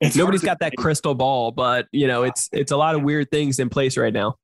It's 0.00 0.14
Nobody's 0.14 0.42
got 0.42 0.58
that 0.60 0.76
crystal 0.76 1.14
ball, 1.14 1.52
but 1.52 1.86
you 1.90 2.06
know, 2.06 2.24
it's 2.24 2.50
it's 2.52 2.70
a 2.70 2.76
lot 2.76 2.94
of 2.94 3.02
weird 3.02 3.30
things 3.30 3.58
in 3.58 3.70
place 3.70 3.96
right 3.96 4.12
now 4.12 4.36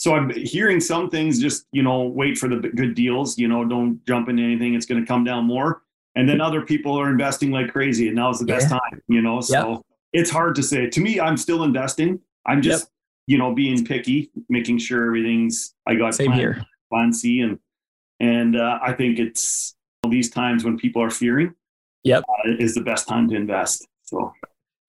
so 0.00 0.14
I'm 0.14 0.30
hearing 0.30 0.80
some 0.80 1.10
things 1.10 1.38
just, 1.38 1.66
you 1.72 1.82
know, 1.82 2.04
wait 2.04 2.38
for 2.38 2.48
the 2.48 2.56
good 2.56 2.94
deals, 2.94 3.36
you 3.36 3.46
know, 3.48 3.66
don't 3.66 4.02
jump 4.06 4.30
into 4.30 4.42
anything. 4.42 4.72
It's 4.72 4.86
going 4.86 4.98
to 4.98 5.06
come 5.06 5.24
down 5.24 5.44
more. 5.44 5.82
And 6.14 6.26
then 6.26 6.40
other 6.40 6.62
people 6.62 6.98
are 6.98 7.10
investing 7.10 7.50
like 7.50 7.70
crazy 7.70 8.06
and 8.06 8.16
now's 8.16 8.38
the 8.38 8.46
best 8.46 8.70
time, 8.70 9.02
you 9.08 9.20
know? 9.20 9.42
So 9.42 9.72
yep. 9.72 9.80
it's 10.14 10.30
hard 10.30 10.54
to 10.54 10.62
say. 10.62 10.88
To 10.88 11.00
me, 11.02 11.20
I'm 11.20 11.36
still 11.36 11.64
investing. 11.64 12.18
I'm 12.46 12.62
just, 12.62 12.84
yep. 12.84 12.90
you 13.26 13.36
know, 13.36 13.54
being 13.54 13.84
picky, 13.84 14.30
making 14.48 14.78
sure 14.78 15.04
everything's, 15.04 15.74
I 15.86 15.96
got 15.96 16.14
Same 16.14 16.28
plan, 16.28 16.38
here. 16.38 16.64
plan 16.90 17.12
C. 17.12 17.40
And, 17.40 17.58
and 18.20 18.56
uh, 18.56 18.78
I 18.82 18.94
think 18.94 19.18
it's 19.18 19.76
these 20.08 20.30
times 20.30 20.64
when 20.64 20.78
people 20.78 21.02
are 21.02 21.10
fearing 21.10 21.52
yep. 22.04 22.24
Uh, 22.26 22.52
is 22.58 22.74
the 22.74 22.80
best 22.80 23.06
time 23.06 23.28
to 23.28 23.36
invest. 23.36 23.86
So 24.04 24.32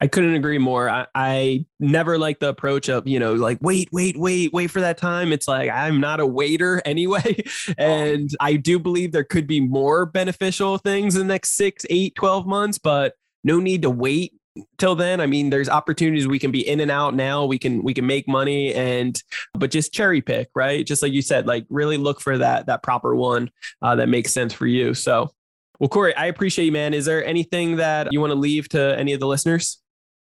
I 0.01 0.07
couldn't 0.07 0.33
agree 0.33 0.57
more. 0.57 0.89
I, 0.89 1.05
I 1.13 1.65
never 1.79 2.17
like 2.17 2.39
the 2.39 2.49
approach 2.49 2.89
of, 2.89 3.07
you 3.07 3.19
know, 3.19 3.35
like, 3.35 3.59
wait, 3.61 3.87
wait, 3.91 4.17
wait, 4.17 4.51
wait 4.51 4.71
for 4.71 4.81
that 4.81 4.97
time. 4.97 5.31
It's 5.31 5.47
like, 5.47 5.69
I'm 5.69 5.99
not 5.99 6.19
a 6.19 6.25
waiter 6.25 6.81
anyway. 6.85 7.43
and 7.77 8.29
I 8.39 8.55
do 8.55 8.79
believe 8.79 9.11
there 9.11 9.23
could 9.23 9.45
be 9.45 9.59
more 9.59 10.07
beneficial 10.07 10.79
things 10.79 11.15
in 11.15 11.27
the 11.27 11.33
next 11.33 11.51
six, 11.51 11.85
eight, 11.91 12.15
12 12.15 12.47
months, 12.47 12.79
but 12.79 13.13
no 13.43 13.59
need 13.59 13.83
to 13.83 13.89
wait 13.89 14.33
till 14.77 14.95
then 14.95 15.21
i 15.21 15.25
mean 15.25 15.49
there's 15.49 15.69
opportunities 15.69 16.27
we 16.27 16.37
can 16.37 16.51
be 16.51 16.67
in 16.67 16.81
and 16.81 16.91
out 16.91 17.15
now 17.15 17.45
we 17.45 17.57
can 17.57 17.81
we 17.83 17.93
can 17.93 18.05
make 18.05 18.27
money 18.27 18.73
and 18.73 19.23
but 19.53 19.71
just 19.71 19.93
cherry 19.93 20.21
pick 20.21 20.49
right 20.55 20.85
just 20.85 21.01
like 21.01 21.13
you 21.13 21.21
said 21.21 21.47
like 21.47 21.65
really 21.69 21.95
look 21.95 22.19
for 22.19 22.37
that 22.37 22.65
that 22.65 22.83
proper 22.83 23.15
one 23.15 23.49
uh, 23.81 23.95
that 23.95 24.09
makes 24.09 24.33
sense 24.33 24.51
for 24.51 24.67
you 24.67 24.93
so 24.93 25.31
well 25.79 25.87
cory 25.87 26.13
i 26.15 26.25
appreciate 26.25 26.65
you 26.65 26.71
man 26.71 26.93
is 26.93 27.05
there 27.05 27.25
anything 27.25 27.77
that 27.77 28.09
you 28.11 28.19
want 28.19 28.31
to 28.31 28.37
leave 28.37 28.67
to 28.67 28.97
any 28.99 29.13
of 29.13 29.21
the 29.21 29.27
listeners 29.27 29.81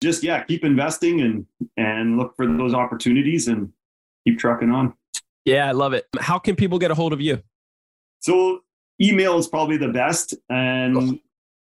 just 0.02 0.22
yeah, 0.22 0.42
keep 0.42 0.64
investing 0.64 1.20
and 1.20 1.46
and 1.76 2.18
look 2.18 2.36
for 2.36 2.46
those 2.46 2.74
opportunities 2.74 3.48
and 3.48 3.72
keep 4.26 4.38
trucking 4.38 4.70
on. 4.70 4.94
Yeah, 5.44 5.68
I 5.68 5.72
love 5.72 5.92
it. 5.92 6.06
How 6.20 6.38
can 6.38 6.56
people 6.56 6.78
get 6.78 6.90
a 6.90 6.94
hold 6.94 7.12
of 7.12 7.20
you? 7.20 7.42
So 8.20 8.60
email 9.00 9.38
is 9.38 9.48
probably 9.48 9.76
the 9.76 9.88
best, 9.88 10.34
and 10.48 11.18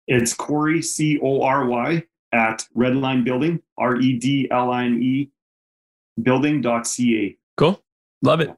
it's 0.06 0.34
Cory 0.34 0.82
C 0.82 1.18
O 1.22 1.42
R 1.42 1.66
Y 1.66 2.02
at 2.32 2.66
Redline 2.76 3.24
Building 3.24 3.62
R 3.78 3.96
E 3.96 4.18
D 4.18 4.48
L 4.50 4.70
I 4.70 4.84
N 4.84 5.02
E 5.02 5.30
building.ca. 6.20 7.36
Cool, 7.56 7.82
love 8.22 8.40
it. 8.40 8.54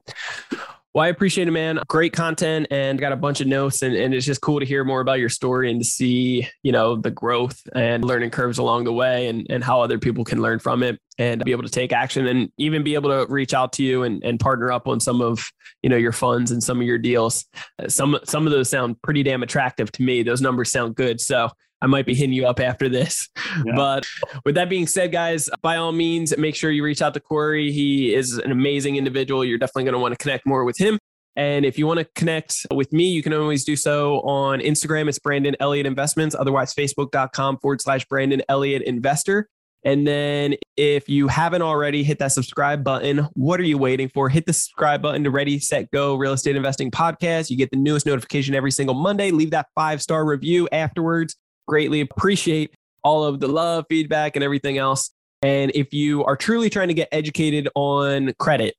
Well, 0.95 1.03
I 1.03 1.09
appreciate 1.09 1.49
it, 1.49 1.51
man. 1.51 1.81
Great 1.89 2.13
content 2.13 2.67
and 2.71 2.97
got 2.97 3.11
a 3.11 3.17
bunch 3.17 3.41
of 3.41 3.47
notes. 3.47 3.81
And, 3.81 3.93
and 3.93 4.13
it's 4.13 4.25
just 4.25 4.39
cool 4.39 4.61
to 4.61 4.65
hear 4.65 4.85
more 4.85 5.01
about 5.01 5.19
your 5.19 5.27
story 5.27 5.69
and 5.69 5.81
to 5.81 5.85
see, 5.85 6.47
you 6.63 6.71
know, 6.71 6.95
the 6.95 7.11
growth 7.11 7.61
and 7.75 8.05
learning 8.05 8.29
curves 8.29 8.59
along 8.59 8.85
the 8.85 8.93
way 8.93 9.27
and, 9.27 9.45
and 9.49 9.61
how 9.61 9.81
other 9.81 9.99
people 9.99 10.23
can 10.23 10.41
learn 10.41 10.59
from 10.59 10.83
it 10.83 10.97
and 11.17 11.43
be 11.43 11.51
able 11.51 11.63
to 11.63 11.69
take 11.69 11.91
action 11.91 12.27
and 12.27 12.49
even 12.57 12.81
be 12.81 12.93
able 12.93 13.09
to 13.09 13.29
reach 13.29 13.53
out 13.53 13.73
to 13.73 13.83
you 13.83 14.03
and, 14.03 14.23
and 14.23 14.39
partner 14.39 14.71
up 14.71 14.87
on 14.87 15.01
some 15.01 15.19
of, 15.19 15.51
you 15.83 15.89
know, 15.89 15.97
your 15.97 16.13
funds 16.13 16.51
and 16.51 16.63
some 16.63 16.79
of 16.79 16.87
your 16.87 16.97
deals. 16.97 17.43
Uh, 17.77 17.89
some, 17.89 18.17
some 18.23 18.47
of 18.47 18.53
those 18.53 18.69
sound 18.69 19.01
pretty 19.01 19.21
damn 19.21 19.43
attractive 19.43 19.91
to 19.91 20.01
me. 20.01 20.23
Those 20.23 20.39
numbers 20.39 20.71
sound 20.71 20.95
good. 20.95 21.19
So 21.19 21.49
I 21.81 21.87
might 21.87 22.05
be 22.05 22.15
hitting 22.15 22.33
you 22.33 22.47
up 22.47 22.59
after 22.59 22.89
this. 22.89 23.29
Yeah. 23.65 23.73
But 23.75 24.05
with 24.43 24.55
that 24.55 24.69
being 24.69 24.87
said, 24.87 25.11
guys, 25.11 25.49
by 25.61 25.77
all 25.77 25.91
means, 25.91 26.35
make 26.37 26.55
sure 26.55 26.71
you 26.71 26.83
reach 26.83 27.01
out 27.01 27.13
to 27.13 27.19
Cory. 27.19 27.71
He 27.71 28.13
is 28.13 28.37
an 28.37 28.51
amazing 28.51 28.95
individual. 28.97 29.45
You're 29.45 29.57
definitely 29.57 29.83
going 29.83 29.93
to 29.93 29.99
want 29.99 30.13
to 30.13 30.17
connect 30.17 30.45
more 30.45 30.65
with 30.65 30.77
him. 30.77 30.99
And 31.35 31.65
if 31.65 31.77
you 31.77 31.85
want 31.85 31.99
to 31.99 32.05
connect 32.15 32.65
with 32.73 32.93
me, 32.93 33.09
you 33.09 33.21
can 33.21 33.33
always 33.33 33.63
do 33.63 33.75
so 33.75 34.21
on 34.21 34.59
Instagram. 34.59 35.09
It's 35.09 35.19
Brandon 35.19 35.55
Elliott 35.59 35.85
Investments, 35.85 36.35
otherwise, 36.35 36.73
facebook.com 36.73 37.57
forward 37.59 37.81
slash 37.81 38.05
Brandon 38.05 38.41
Elliott 38.47 38.83
Investor. 38.83 39.49
And 39.83 40.07
then 40.07 40.55
if 40.77 41.07
you 41.07 41.27
haven't 41.27 41.61
already, 41.61 42.03
hit 42.03 42.17
that 42.19 42.31
subscribe 42.31 42.83
button. 42.83 43.27
What 43.33 43.59
are 43.59 43.63
you 43.63 43.77
waiting 43.77 44.09
for? 44.09 44.29
Hit 44.29 44.47
the 44.47 44.53
subscribe 44.53 45.01
button 45.01 45.23
to 45.25 45.29
Ready, 45.29 45.59
Set, 45.59 45.91
Go 45.91 46.15
Real 46.15 46.33
Estate 46.33 46.55
Investing 46.55 46.89
Podcast. 46.89 47.51
You 47.51 47.57
get 47.57 47.69
the 47.69 47.77
newest 47.77 48.05
notification 48.05 48.55
every 48.55 48.71
single 48.71 48.95
Monday. 48.95 49.29
Leave 49.29 49.51
that 49.51 49.67
five 49.75 50.01
star 50.01 50.25
review 50.25 50.67
afterwards 50.71 51.35
greatly 51.67 52.01
appreciate 52.01 52.73
all 53.03 53.23
of 53.23 53.39
the 53.39 53.47
love, 53.47 53.85
feedback, 53.89 54.35
and 54.35 54.43
everything 54.43 54.77
else. 54.77 55.11
And 55.41 55.71
if 55.75 55.93
you 55.93 56.23
are 56.23 56.35
truly 56.35 56.69
trying 56.69 56.87
to 56.87 56.93
get 56.93 57.09
educated 57.11 57.69
on 57.75 58.33
credit 58.39 58.75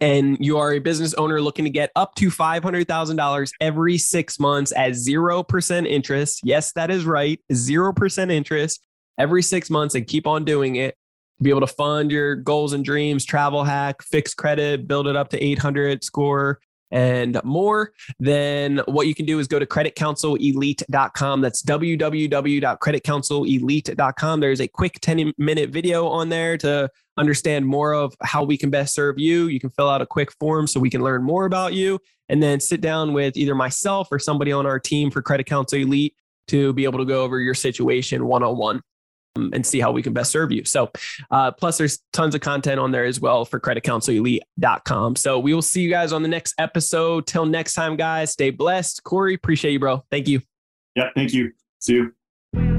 and 0.00 0.36
you 0.40 0.58
are 0.58 0.72
a 0.72 0.78
business 0.78 1.14
owner 1.14 1.40
looking 1.40 1.64
to 1.64 1.70
get 1.70 1.90
up 1.94 2.14
to 2.16 2.28
$500,000 2.28 3.50
every 3.60 3.98
six 3.98 4.40
months 4.40 4.72
at 4.76 4.92
0% 4.92 5.86
interest, 5.86 6.40
yes, 6.42 6.72
that 6.72 6.90
is 6.90 7.04
right, 7.04 7.40
0% 7.52 8.32
interest, 8.32 8.84
every 9.16 9.42
six 9.42 9.70
months 9.70 9.94
and 9.94 10.06
keep 10.06 10.26
on 10.26 10.44
doing 10.44 10.76
it 10.76 10.96
be 11.40 11.50
able 11.50 11.60
to 11.60 11.66
fund 11.66 12.10
your 12.10 12.34
goals 12.34 12.72
and 12.72 12.84
dreams, 12.84 13.24
travel 13.24 13.64
hack, 13.64 14.02
fix 14.02 14.34
credit, 14.34 14.88
build 14.88 15.06
it 15.06 15.16
up 15.16 15.28
to 15.30 15.42
800 15.42 16.02
score 16.02 16.60
and 16.90 17.40
more, 17.44 17.92
then 18.18 18.80
what 18.86 19.06
you 19.06 19.14
can 19.14 19.26
do 19.26 19.38
is 19.38 19.46
go 19.46 19.58
to 19.58 19.66
creditcounselelite.com. 19.66 21.40
That's 21.40 21.62
www.creditcounselelite.com. 21.62 24.40
There's 24.40 24.60
a 24.60 24.68
quick 24.68 24.98
10 25.00 25.32
minute 25.38 25.70
video 25.70 26.06
on 26.06 26.28
there 26.28 26.56
to 26.58 26.90
understand 27.16 27.66
more 27.66 27.94
of 27.94 28.14
how 28.22 28.44
we 28.44 28.56
can 28.56 28.70
best 28.70 28.94
serve 28.94 29.18
you. 29.18 29.48
You 29.48 29.60
can 29.60 29.70
fill 29.70 29.88
out 29.88 30.00
a 30.00 30.06
quick 30.06 30.32
form 30.32 30.66
so 30.66 30.80
we 30.80 30.90
can 30.90 31.02
learn 31.02 31.22
more 31.22 31.46
about 31.46 31.74
you 31.74 31.98
and 32.28 32.42
then 32.42 32.60
sit 32.60 32.80
down 32.80 33.12
with 33.12 33.36
either 33.36 33.54
myself 33.54 34.08
or 34.10 34.18
somebody 34.18 34.52
on 34.52 34.66
our 34.66 34.78
team 34.78 35.10
for 35.10 35.22
Credit 35.22 35.44
Counsel 35.44 35.78
Elite 35.78 36.14
to 36.48 36.72
be 36.72 36.84
able 36.84 36.98
to 36.98 37.04
go 37.04 37.22
over 37.22 37.40
your 37.40 37.54
situation 37.54 38.26
one 38.26 38.42
on 38.42 38.56
one 38.56 38.82
and 39.36 39.64
see 39.64 39.80
how 39.80 39.92
we 39.92 40.02
can 40.02 40.12
best 40.12 40.30
serve 40.30 40.52
you. 40.52 40.64
So, 40.64 40.90
uh, 41.30 41.52
plus 41.52 41.78
there's 41.78 42.00
tons 42.12 42.34
of 42.34 42.40
content 42.40 42.80
on 42.80 42.90
there 42.90 43.04
as 43.04 43.20
well 43.20 43.44
for 43.44 43.60
creditcounselelite.com. 43.60 45.16
So 45.16 45.38
we 45.38 45.54
will 45.54 45.62
see 45.62 45.82
you 45.82 45.90
guys 45.90 46.12
on 46.12 46.22
the 46.22 46.28
next 46.28 46.54
episode. 46.58 47.26
Till 47.26 47.46
next 47.46 47.74
time, 47.74 47.96
guys, 47.96 48.32
stay 48.32 48.50
blessed. 48.50 49.04
Cory, 49.04 49.34
appreciate 49.34 49.72
you, 49.72 49.78
bro. 49.78 50.04
Thank 50.10 50.28
you. 50.28 50.42
Yeah, 50.94 51.10
thank 51.14 51.32
you. 51.32 51.52
See 51.78 51.94
you. 51.94 52.12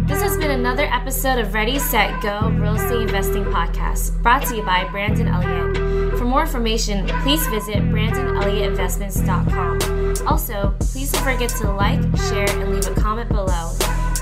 This 0.10 0.22
has 0.24 0.36
been 0.38 0.52
another 0.52 0.86
episode 0.86 1.38
of 1.38 1.54
Ready, 1.54 1.78
Set, 1.78 2.24
Go 2.24 2.50
Real 2.50 2.74
Estate 2.74 3.02
Investing 3.02 3.46
Podcast, 3.46 4.20
brought 4.24 4.44
to 4.48 4.56
you 4.56 4.64
by 4.64 4.90
Brandon 4.90 5.28
Elliott. 5.28 5.78
For 6.18 6.26
more 6.26 6.42
information, 6.42 7.06
please 7.22 7.46
visit 7.48 7.76
BrandonElliottInvestments.com. 7.76 10.28
Also, 10.28 10.76
please 10.80 11.12
don't 11.12 11.24
forget 11.24 11.50
to 11.50 11.72
like, 11.72 12.02
share, 12.28 12.50
and 12.50 12.74
leave 12.74 12.88
a 12.88 12.96
comment 13.00 13.30
below. 13.30 13.70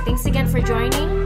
Thanks 0.06 0.26
again 0.26 0.48
for 0.48 0.60
joining. 0.60 1.26